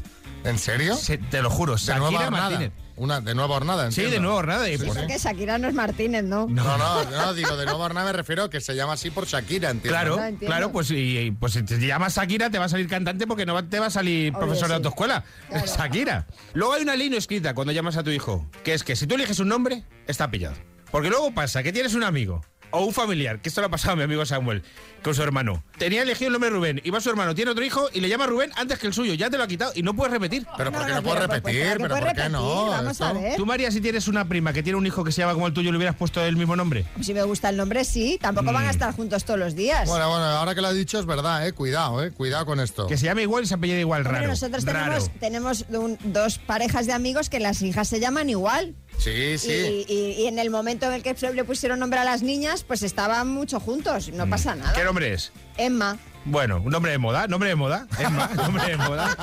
¿En 0.44 0.58
serio? 0.58 0.94
Se- 0.94 1.18
te 1.18 1.42
lo 1.42 1.50
juro, 1.50 1.76
Shakira. 1.76 2.30
Martínez. 2.30 2.70
Una, 2.96 3.20
de 3.20 3.34
nueva 3.34 3.56
hornada, 3.56 3.90
Sí, 3.90 4.02
entiendo. 4.02 4.10
de 4.14 4.20
nuevo, 4.20 4.42
nada. 4.44 4.70
Y 4.70 4.78
Sí, 4.78 4.84
sí. 4.88 5.06
Que 5.08 5.18
Shakira 5.18 5.58
no 5.58 5.66
es 5.68 5.74
Martínez, 5.74 6.22
¿no? 6.24 6.46
No, 6.48 6.78
no, 6.78 7.04
no, 7.10 7.34
digo, 7.34 7.56
de 7.56 7.64
nueva 7.66 7.86
hornada 7.86 8.06
me 8.06 8.12
refiero 8.12 8.44
a 8.44 8.50
que 8.50 8.60
se 8.60 8.74
llama 8.76 8.92
así 8.92 9.10
por 9.10 9.26
Shakira, 9.26 9.70
entiendo. 9.70 9.88
Claro, 9.98 10.16
No, 10.16 10.22
entiendo. 10.24 10.46
claro, 10.46 10.72
pues, 10.72 10.90
y, 10.92 11.18
y, 11.18 11.30
pues 11.32 11.54
si 11.54 11.62
te 11.64 11.76
llamas 11.78 12.14
Shakira 12.16 12.50
te 12.50 12.58
va 12.58 12.66
a 12.66 12.68
salir 12.68 12.88
cantante 12.88 13.26
porque 13.26 13.44
no 13.46 13.64
te 13.68 13.80
va 13.80 13.86
a 13.86 13.90
salir 13.90 14.30
Obvio, 14.30 14.38
profesor 14.46 14.68
de 14.68 14.74
sí. 14.74 14.76
autoescuela. 14.76 15.24
Shakira. 15.66 16.26
Luego 16.52 16.74
hay 16.74 16.82
una 16.82 16.96
ley 16.96 17.10
no 17.10 17.16
escrita 17.16 17.54
cuando 17.54 17.72
llamas 17.72 17.96
a 17.96 18.02
tu 18.02 18.10
hijo, 18.10 18.46
que 18.62 18.74
es 18.74 18.84
que 18.84 18.96
si 18.96 19.06
tú 19.06 19.14
eliges 19.14 19.38
un 19.38 19.48
nombre, 19.48 19.84
está 20.06 20.30
pillado. 20.30 20.54
Porque 20.90 21.08
luego 21.10 21.32
pasa 21.34 21.62
que 21.64 21.72
tienes 21.72 21.94
un 21.94 22.04
amigo 22.04 22.44
o 22.74 22.84
un 22.84 22.92
familiar, 22.92 23.40
que 23.40 23.48
esto 23.48 23.60
lo 23.60 23.68
ha 23.68 23.70
pasado 23.70 23.92
a 23.94 23.96
mi 23.96 24.02
amigo 24.02 24.24
Samuel, 24.26 24.62
con 25.02 25.14
su 25.14 25.22
hermano. 25.22 25.62
Tenía 25.78 26.02
elegido 26.02 26.28
el 26.28 26.32
nombre 26.32 26.50
Rubén, 26.50 26.80
y 26.84 26.90
va 26.90 27.00
su 27.00 27.10
hermano, 27.10 27.34
tiene 27.34 27.50
otro 27.50 27.64
hijo 27.64 27.88
y 27.92 28.00
le 28.00 28.08
llama 28.08 28.26
Rubén 28.26 28.50
antes 28.56 28.78
que 28.78 28.86
el 28.86 28.92
suyo, 28.94 29.14
ya 29.14 29.30
te 29.30 29.36
lo 29.38 29.44
ha 29.44 29.46
quitado 29.46 29.72
y 29.74 29.82
no 29.82 29.94
puedes 29.94 30.12
repetir. 30.12 30.46
Pero 30.56 30.70
¿por 30.72 30.80
No, 30.80 30.86
qué 30.86 30.92
no, 30.92 30.96
no, 30.98 31.02
puedo 31.02 31.16
pero, 31.16 31.28
pues, 31.28 31.38
repetir? 31.42 31.60
¿para 31.62 31.72
qué 31.72 31.76
¿Pero 31.78 31.88
puedes 31.88 32.04
por 32.14 32.22
qué 32.22 32.28
no? 32.28 32.38
repetir? 32.38 32.70
Vamos 32.70 33.00
a 33.00 33.06
Esto- 33.08 33.20
ver. 33.20 33.36
Tú, 33.36 33.46
María, 33.46 33.70
si 33.70 33.80
tienes 33.80 34.08
una 34.08 34.28
prima 34.28 34.52
que 34.52 34.62
tiene 34.62 34.78
un 34.78 34.86
hijo 34.86 35.04
que 35.04 35.12
se 35.12 35.20
llama 35.20 35.34
como 35.34 35.46
el 35.46 35.52
tuyo, 35.52 35.70
¿le 35.70 35.76
hubieras 35.78 35.96
puesto 35.96 36.24
el 36.24 36.36
mismo 36.36 36.56
nombre? 36.56 36.84
Si 37.00 37.14
me 37.14 37.22
gusta 37.22 37.48
el 37.50 37.56
nombre, 37.56 37.84
sí. 37.84 38.18
Tampoco 38.20 38.52
van 38.52 38.64
a 38.64 38.68
Mm. 38.68 38.70
estar 38.70 38.94
juntos 38.94 39.24
todos 39.24 39.38
los 39.38 39.54
días. 39.54 39.88
Bueno, 39.88 40.08
bueno, 40.08 40.24
ahora 40.24 40.54
que 40.54 40.60
lo 40.60 40.68
has 40.68 40.74
dicho 40.74 40.98
es 40.98 41.06
verdad, 41.06 41.46
¿eh? 41.46 41.52
Cuidado, 41.52 42.02
¿eh? 42.02 42.10
Cuidado 42.10 42.46
con 42.46 42.60
esto. 42.60 42.86
Que 42.86 42.96
se 42.96 43.04
llame 43.06 43.22
igual 43.22 43.44
y 43.44 43.46
se 43.46 43.54
apellida 43.54 43.78
igual, 43.78 44.02
Hombre, 44.02 44.18
raro. 44.20 44.28
nosotros 44.28 44.64
raro. 44.64 44.78
tenemos, 44.80 45.10
tenemos 45.20 45.64
un- 45.70 45.98
dos 46.12 46.38
parejas 46.38 46.86
de 46.86 46.92
amigos 46.92 47.28
que 47.30 47.40
las 47.40 47.62
hijas 47.62 47.88
se 47.88 48.00
llaman 48.00 48.30
igual. 48.30 48.74
Sí, 48.98 49.36
sí. 49.38 49.84
Y, 49.88 49.92
y- 49.92 50.22
y 50.22 50.26
en 50.26 50.38
el 50.38 50.50
momento 50.50 50.86
en 50.86 50.92
el 50.94 51.02
que 51.02 51.14
le 51.34 51.44
pusieron 51.44 51.78
nombre 51.78 52.00
a 52.00 52.04
las 52.04 52.22
niñas, 52.22 52.64
pues 52.64 52.82
estaban 52.82 53.28
mucho 53.28 53.60
juntos. 53.60 54.08
No 54.10 54.28
pasa 54.28 54.54
nada. 54.54 54.72
Mm. 54.72 54.74
¿Qué 54.74 54.84
nombre 54.84 55.12
es? 55.12 55.32
Emma. 55.56 55.98
Bueno, 56.26 56.60
un 56.64 56.70
nombre 56.70 56.90
de 56.92 56.96
moda, 56.98 57.26
nombre 57.26 57.50
de 57.50 57.54
moda, 57.54 57.86
más, 58.10 58.34
nombre 58.34 58.64
de 58.66 58.76
moda. 58.78 59.14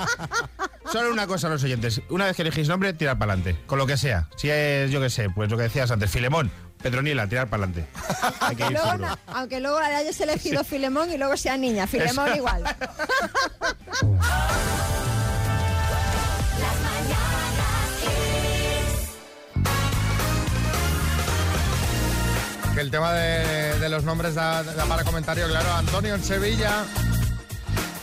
Solo 0.92 1.12
una 1.12 1.26
cosa 1.26 1.48
a 1.48 1.50
los 1.50 1.64
oyentes, 1.64 2.02
una 2.10 2.26
vez 2.26 2.36
que 2.36 2.44
elegís 2.44 2.68
nombre, 2.68 2.94
tirar 2.94 3.18
para 3.18 3.34
adelante, 3.34 3.60
con 3.66 3.80
lo 3.80 3.88
que 3.88 3.98
sea. 3.98 4.28
Si 4.38 4.50
es, 4.50 4.92
yo 4.92 5.02
qué 5.02 5.10
sé, 5.10 5.30
pues 5.30 5.50
lo 5.50 5.58
que 5.58 5.64
decías 5.64 5.90
antes, 5.90 6.12
Filemón, 6.12 6.52
Petronila, 6.84 7.28
tirar 7.28 7.48
para 7.50 7.64
adelante. 7.64 7.88
Luego, 8.72 9.18
aunque 9.28 9.60
luego 9.60 9.78
hayas 9.80 10.20
elegido 10.22 10.64
Filemón 10.64 11.12
y 11.12 11.18
luego 11.18 11.36
sea 11.38 11.58
niña, 11.58 11.88
Filemón 11.88 12.28
Eso. 12.28 12.38
igual. 12.38 12.64
Que 22.74 22.82
el 22.82 22.92
tema 22.92 23.12
de, 23.14 23.80
de 23.80 23.90
los 23.90 24.04
nombres 24.04 24.36
da, 24.36 24.64
da 24.64 24.86
para 24.86 25.04
comentario, 25.04 25.48
claro. 25.48 25.74
Antonio 25.74 26.16
en 26.16 26.24
Sevilla. 26.24 26.86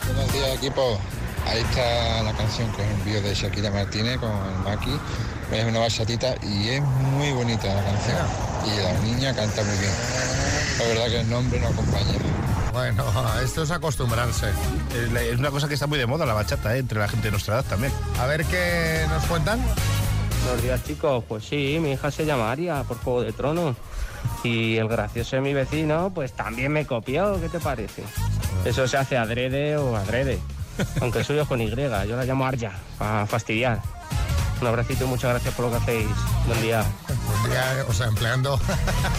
Buenos 0.05 0.31
días 0.31 0.49
equipo. 0.55 0.99
Ahí 1.47 1.61
está 1.61 2.21
la 2.21 2.33
canción 2.33 2.71
que 2.73 2.83
os 2.83 2.87
envío 2.87 3.21
de 3.21 3.33
Shakira 3.33 3.71
Martínez 3.71 4.19
con 4.19 4.29
el 4.29 4.59
Maki. 4.63 4.91
Es 5.51 5.65
una 5.65 5.79
bachatita 5.79 6.35
y 6.43 6.69
es 6.69 6.81
muy 6.81 7.31
bonita 7.31 7.73
la 7.73 7.83
canción. 7.83 8.17
Y 8.65 8.77
la 8.81 8.93
niña 8.99 9.35
canta 9.35 9.63
muy 9.63 9.77
bien. 9.77 9.91
La 10.77 10.85
verdad 10.85 11.05
que 11.07 11.19
el 11.21 11.29
nombre 11.29 11.59
no 11.59 11.67
acompaña. 11.69 12.13
Bueno, 12.71 13.03
esto 13.43 13.63
es 13.63 13.71
acostumbrarse. 13.71 14.51
Es 14.93 15.39
una 15.39 15.49
cosa 15.49 15.67
que 15.67 15.73
está 15.73 15.87
muy 15.87 15.97
de 15.97 16.05
moda 16.05 16.27
la 16.27 16.33
bachata, 16.33 16.75
¿eh? 16.75 16.79
entre 16.79 16.99
la 16.99 17.07
gente 17.07 17.27
de 17.27 17.31
nuestra 17.31 17.55
edad 17.55 17.65
también. 17.65 17.91
A 18.19 18.27
ver 18.27 18.45
qué 18.45 19.05
nos 19.09 19.23
cuentan. 19.25 19.59
Buenos 20.43 20.61
días, 20.61 20.83
chicos. 20.83 21.23
Pues 21.27 21.43
sí, 21.45 21.79
mi 21.81 21.93
hija 21.93 22.11
se 22.11 22.25
llama 22.25 22.51
Aria 22.51 22.83
por 22.83 22.97
Juego 22.99 23.23
de 23.23 23.33
Tronos. 23.33 23.75
Y 24.43 24.77
el 24.77 24.87
gracioso 24.87 25.35
de 25.35 25.41
mi 25.41 25.53
vecino, 25.53 26.11
pues 26.13 26.33
también 26.33 26.71
me 26.71 26.85
copió. 26.85 27.39
¿Qué 27.41 27.49
te 27.49 27.59
parece? 27.59 28.03
Eso 28.65 28.87
se 28.87 28.97
hace 28.97 29.17
adrede 29.17 29.77
o 29.77 29.95
adrede. 29.95 30.39
Aunque 31.01 31.19
el 31.19 31.25
suyo 31.25 31.41
es 31.43 31.47
con 31.47 31.61
Y. 31.61 31.69
Yo 31.69 31.87
la 31.89 32.05
llamo 32.25 32.45
Arya, 32.45 32.71
para 32.97 33.25
fastidiar. 33.25 33.81
Un 34.61 34.67
abracito 34.67 35.05
y 35.05 35.07
muchas 35.07 35.31
gracias 35.31 35.53
por 35.53 35.65
lo 35.65 35.71
que 35.71 35.77
hacéis. 35.77 36.07
Buen 36.47 36.61
día. 36.61 36.83
Buen 37.41 37.51
día, 37.51 37.85
o 37.87 37.93
sea, 37.93 38.07
empleando 38.07 38.59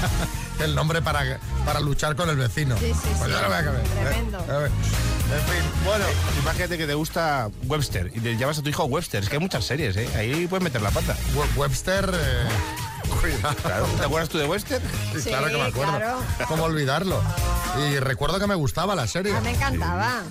el 0.63 0.75
nombre 0.75 1.01
para, 1.01 1.39
para 1.65 1.81
luchar 1.81 2.15
con 2.15 2.29
el 2.29 2.37
vecino. 2.37 2.77
Sí, 2.79 2.93
sí, 2.93 3.09
Pues 3.19 3.31
sí. 3.31 3.31
ya 3.31 3.41
lo 3.43 3.49
voy 3.49 3.57
a 3.57 3.65
cambiar. 3.65 3.85
Tremendo. 3.87 4.39
A 4.39 4.59
ver. 4.59 4.71
En 4.71 5.41
fin, 5.47 5.71
bueno. 5.87 6.05
Eh, 6.05 6.41
imagínate 6.43 6.77
que 6.77 6.87
te 6.87 6.95
gusta 6.95 7.49
Webster 7.67 8.11
y 8.15 8.21
te 8.21 8.37
llamas 8.37 8.59
a 8.59 8.63
tu 8.63 8.69
hijo 8.69 8.85
Webster. 8.85 9.23
Es 9.23 9.29
que 9.31 9.37
hay 9.37 9.41
muchas 9.41 9.65
series, 9.65 9.97
¿eh? 9.97 10.09
Ahí 10.17 10.47
puedes 10.47 10.63
meter 10.65 10.83
la 10.83 10.91
pata. 10.91 11.17
We- 11.35 11.47
Webster, 11.61 12.11
eh, 12.13 12.45
cuidado. 13.21 13.55
Claro. 13.57 13.87
¿Te 13.99 14.05
acuerdas 14.05 14.29
tú 14.29 14.39
de 14.39 14.47
Webster? 14.47 14.83
Sí, 15.17 15.29
claro 15.29 15.47
que 15.47 15.57
me 15.57 15.63
acuerdo. 15.63 15.97
claro. 15.97 16.19
¿Cómo 16.49 16.65
olvidarlo? 16.65 17.21
Y 17.89 17.99
recuerdo 17.99 18.39
que 18.39 18.47
me 18.47 18.55
gustaba 18.55 18.95
la 18.95 19.07
serie. 19.07 19.35
Ah, 19.37 19.41
me 19.41 19.51
encantaba. 19.51 20.23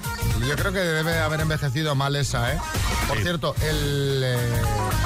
Yo 0.48 0.56
creo 0.56 0.72
que 0.72 0.80
debe 0.80 1.20
haber 1.20 1.42
envejecido 1.42 1.96
mal 1.96 2.16
esa, 2.16 2.54
¿eh? 2.54 2.58
Por 3.08 3.18
cierto, 3.22 3.56
el, 3.62 4.22
eh, 4.24 4.62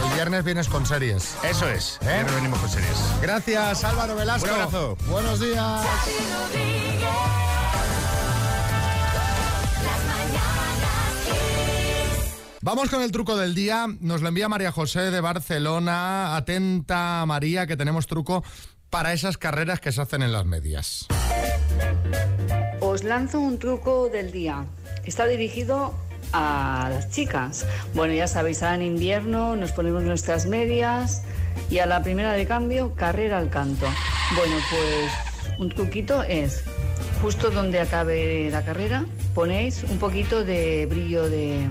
el 0.06 0.13
viernes 0.13 0.43
vienes 0.43 0.67
con 0.67 0.86
series. 0.86 1.36
Eso 1.43 1.67
es. 1.69 2.00
¿Eh? 2.02 2.26
Venimos 2.36 2.60
con 2.60 2.69
series. 2.69 2.98
Gracias, 3.22 3.84
Álvaro 3.84 4.15
Velasco. 4.15 4.48
Un 4.48 4.54
abrazo. 4.54 4.98
Buenos 5.08 5.39
días. 5.39 5.82
Vamos 12.63 12.89
con 12.89 13.02
el 13.02 13.12
truco 13.12 13.36
del 13.36 13.56
día. 13.56 13.88
Nos 13.99 14.21
lo 14.21 14.30
envía 14.30 14.47
María 14.47 14.71
José 14.71 15.12
de 15.12 15.19
Barcelona. 15.19 16.38
Atenta, 16.38 17.26
María, 17.26 17.67
que 17.67 17.76
tenemos 17.76 18.08
truco 18.08 18.41
para 18.89 19.12
esas 19.12 19.38
carreras 19.38 19.82
que 19.82 19.91
se 19.91 19.99
hacen 19.99 20.21
en 20.21 20.32
las 20.32 20.45
medias. 20.45 21.08
Os 22.80 23.04
lanzo 23.04 23.41
un 23.41 23.60
truco 23.60 24.08
del 24.08 24.32
día. 24.32 24.63
Está 25.04 25.28
dirigido 25.28 25.93
a 26.32 26.88
las 26.89 27.12
chicas. 27.12 27.65
Bueno, 27.95 28.13
ya 28.13 28.30
sabéis, 28.30 28.63
ahora 28.63 28.76
en 28.76 28.84
invierno 28.84 29.58
nos 29.58 29.73
ponemos 29.73 30.04
nuestras 30.04 30.45
medias 30.45 31.23
y 31.69 31.80
a 31.80 31.86
la 31.86 32.02
primera 32.02 32.32
de 32.32 32.47
cambio, 32.47 32.95
carrera 32.95 33.39
al 33.39 33.49
canto. 33.49 33.88
Bueno, 34.38 34.56
pues 34.69 35.60
un 35.60 35.67
truquito 35.67 36.23
es, 36.23 36.63
justo 37.21 37.52
donde 37.52 37.82
acabe 37.82 38.49
la 38.49 38.63
carrera, 38.63 39.06
ponéis 39.36 39.84
un 39.84 39.99
poquito 39.99 40.45
de 40.45 40.86
brillo 40.86 41.30
de, 41.30 41.67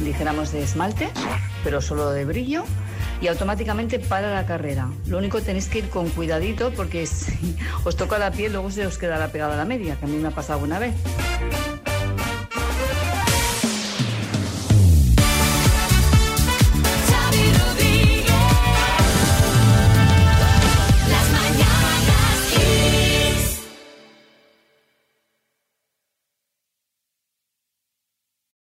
dijéramos, 0.00 0.52
de 0.52 0.62
esmalte, 0.62 1.08
pero 1.64 1.80
solo 1.80 2.10
de 2.10 2.24
brillo. 2.24 2.64
Y 3.20 3.28
automáticamente 3.28 3.98
para 3.98 4.32
la 4.34 4.44
carrera. 4.44 4.90
Lo 5.06 5.16
único 5.18 5.40
tenéis 5.40 5.68
que 5.68 5.78
ir 5.78 5.88
con 5.88 6.10
cuidadito 6.10 6.70
porque 6.72 7.06
si 7.06 7.56
os 7.84 7.96
toca 7.96 8.18
la 8.18 8.30
piel 8.30 8.52
luego 8.52 8.70
se 8.70 8.86
os 8.86 8.98
quedará 8.98 9.28
pegada 9.28 9.56
la 9.56 9.64
media, 9.64 9.96
que 9.96 10.04
a 10.04 10.08
mí 10.08 10.16
me 10.16 10.28
ha 10.28 10.32
pasado 10.32 10.60
una 10.60 10.78
vez. 10.78 10.94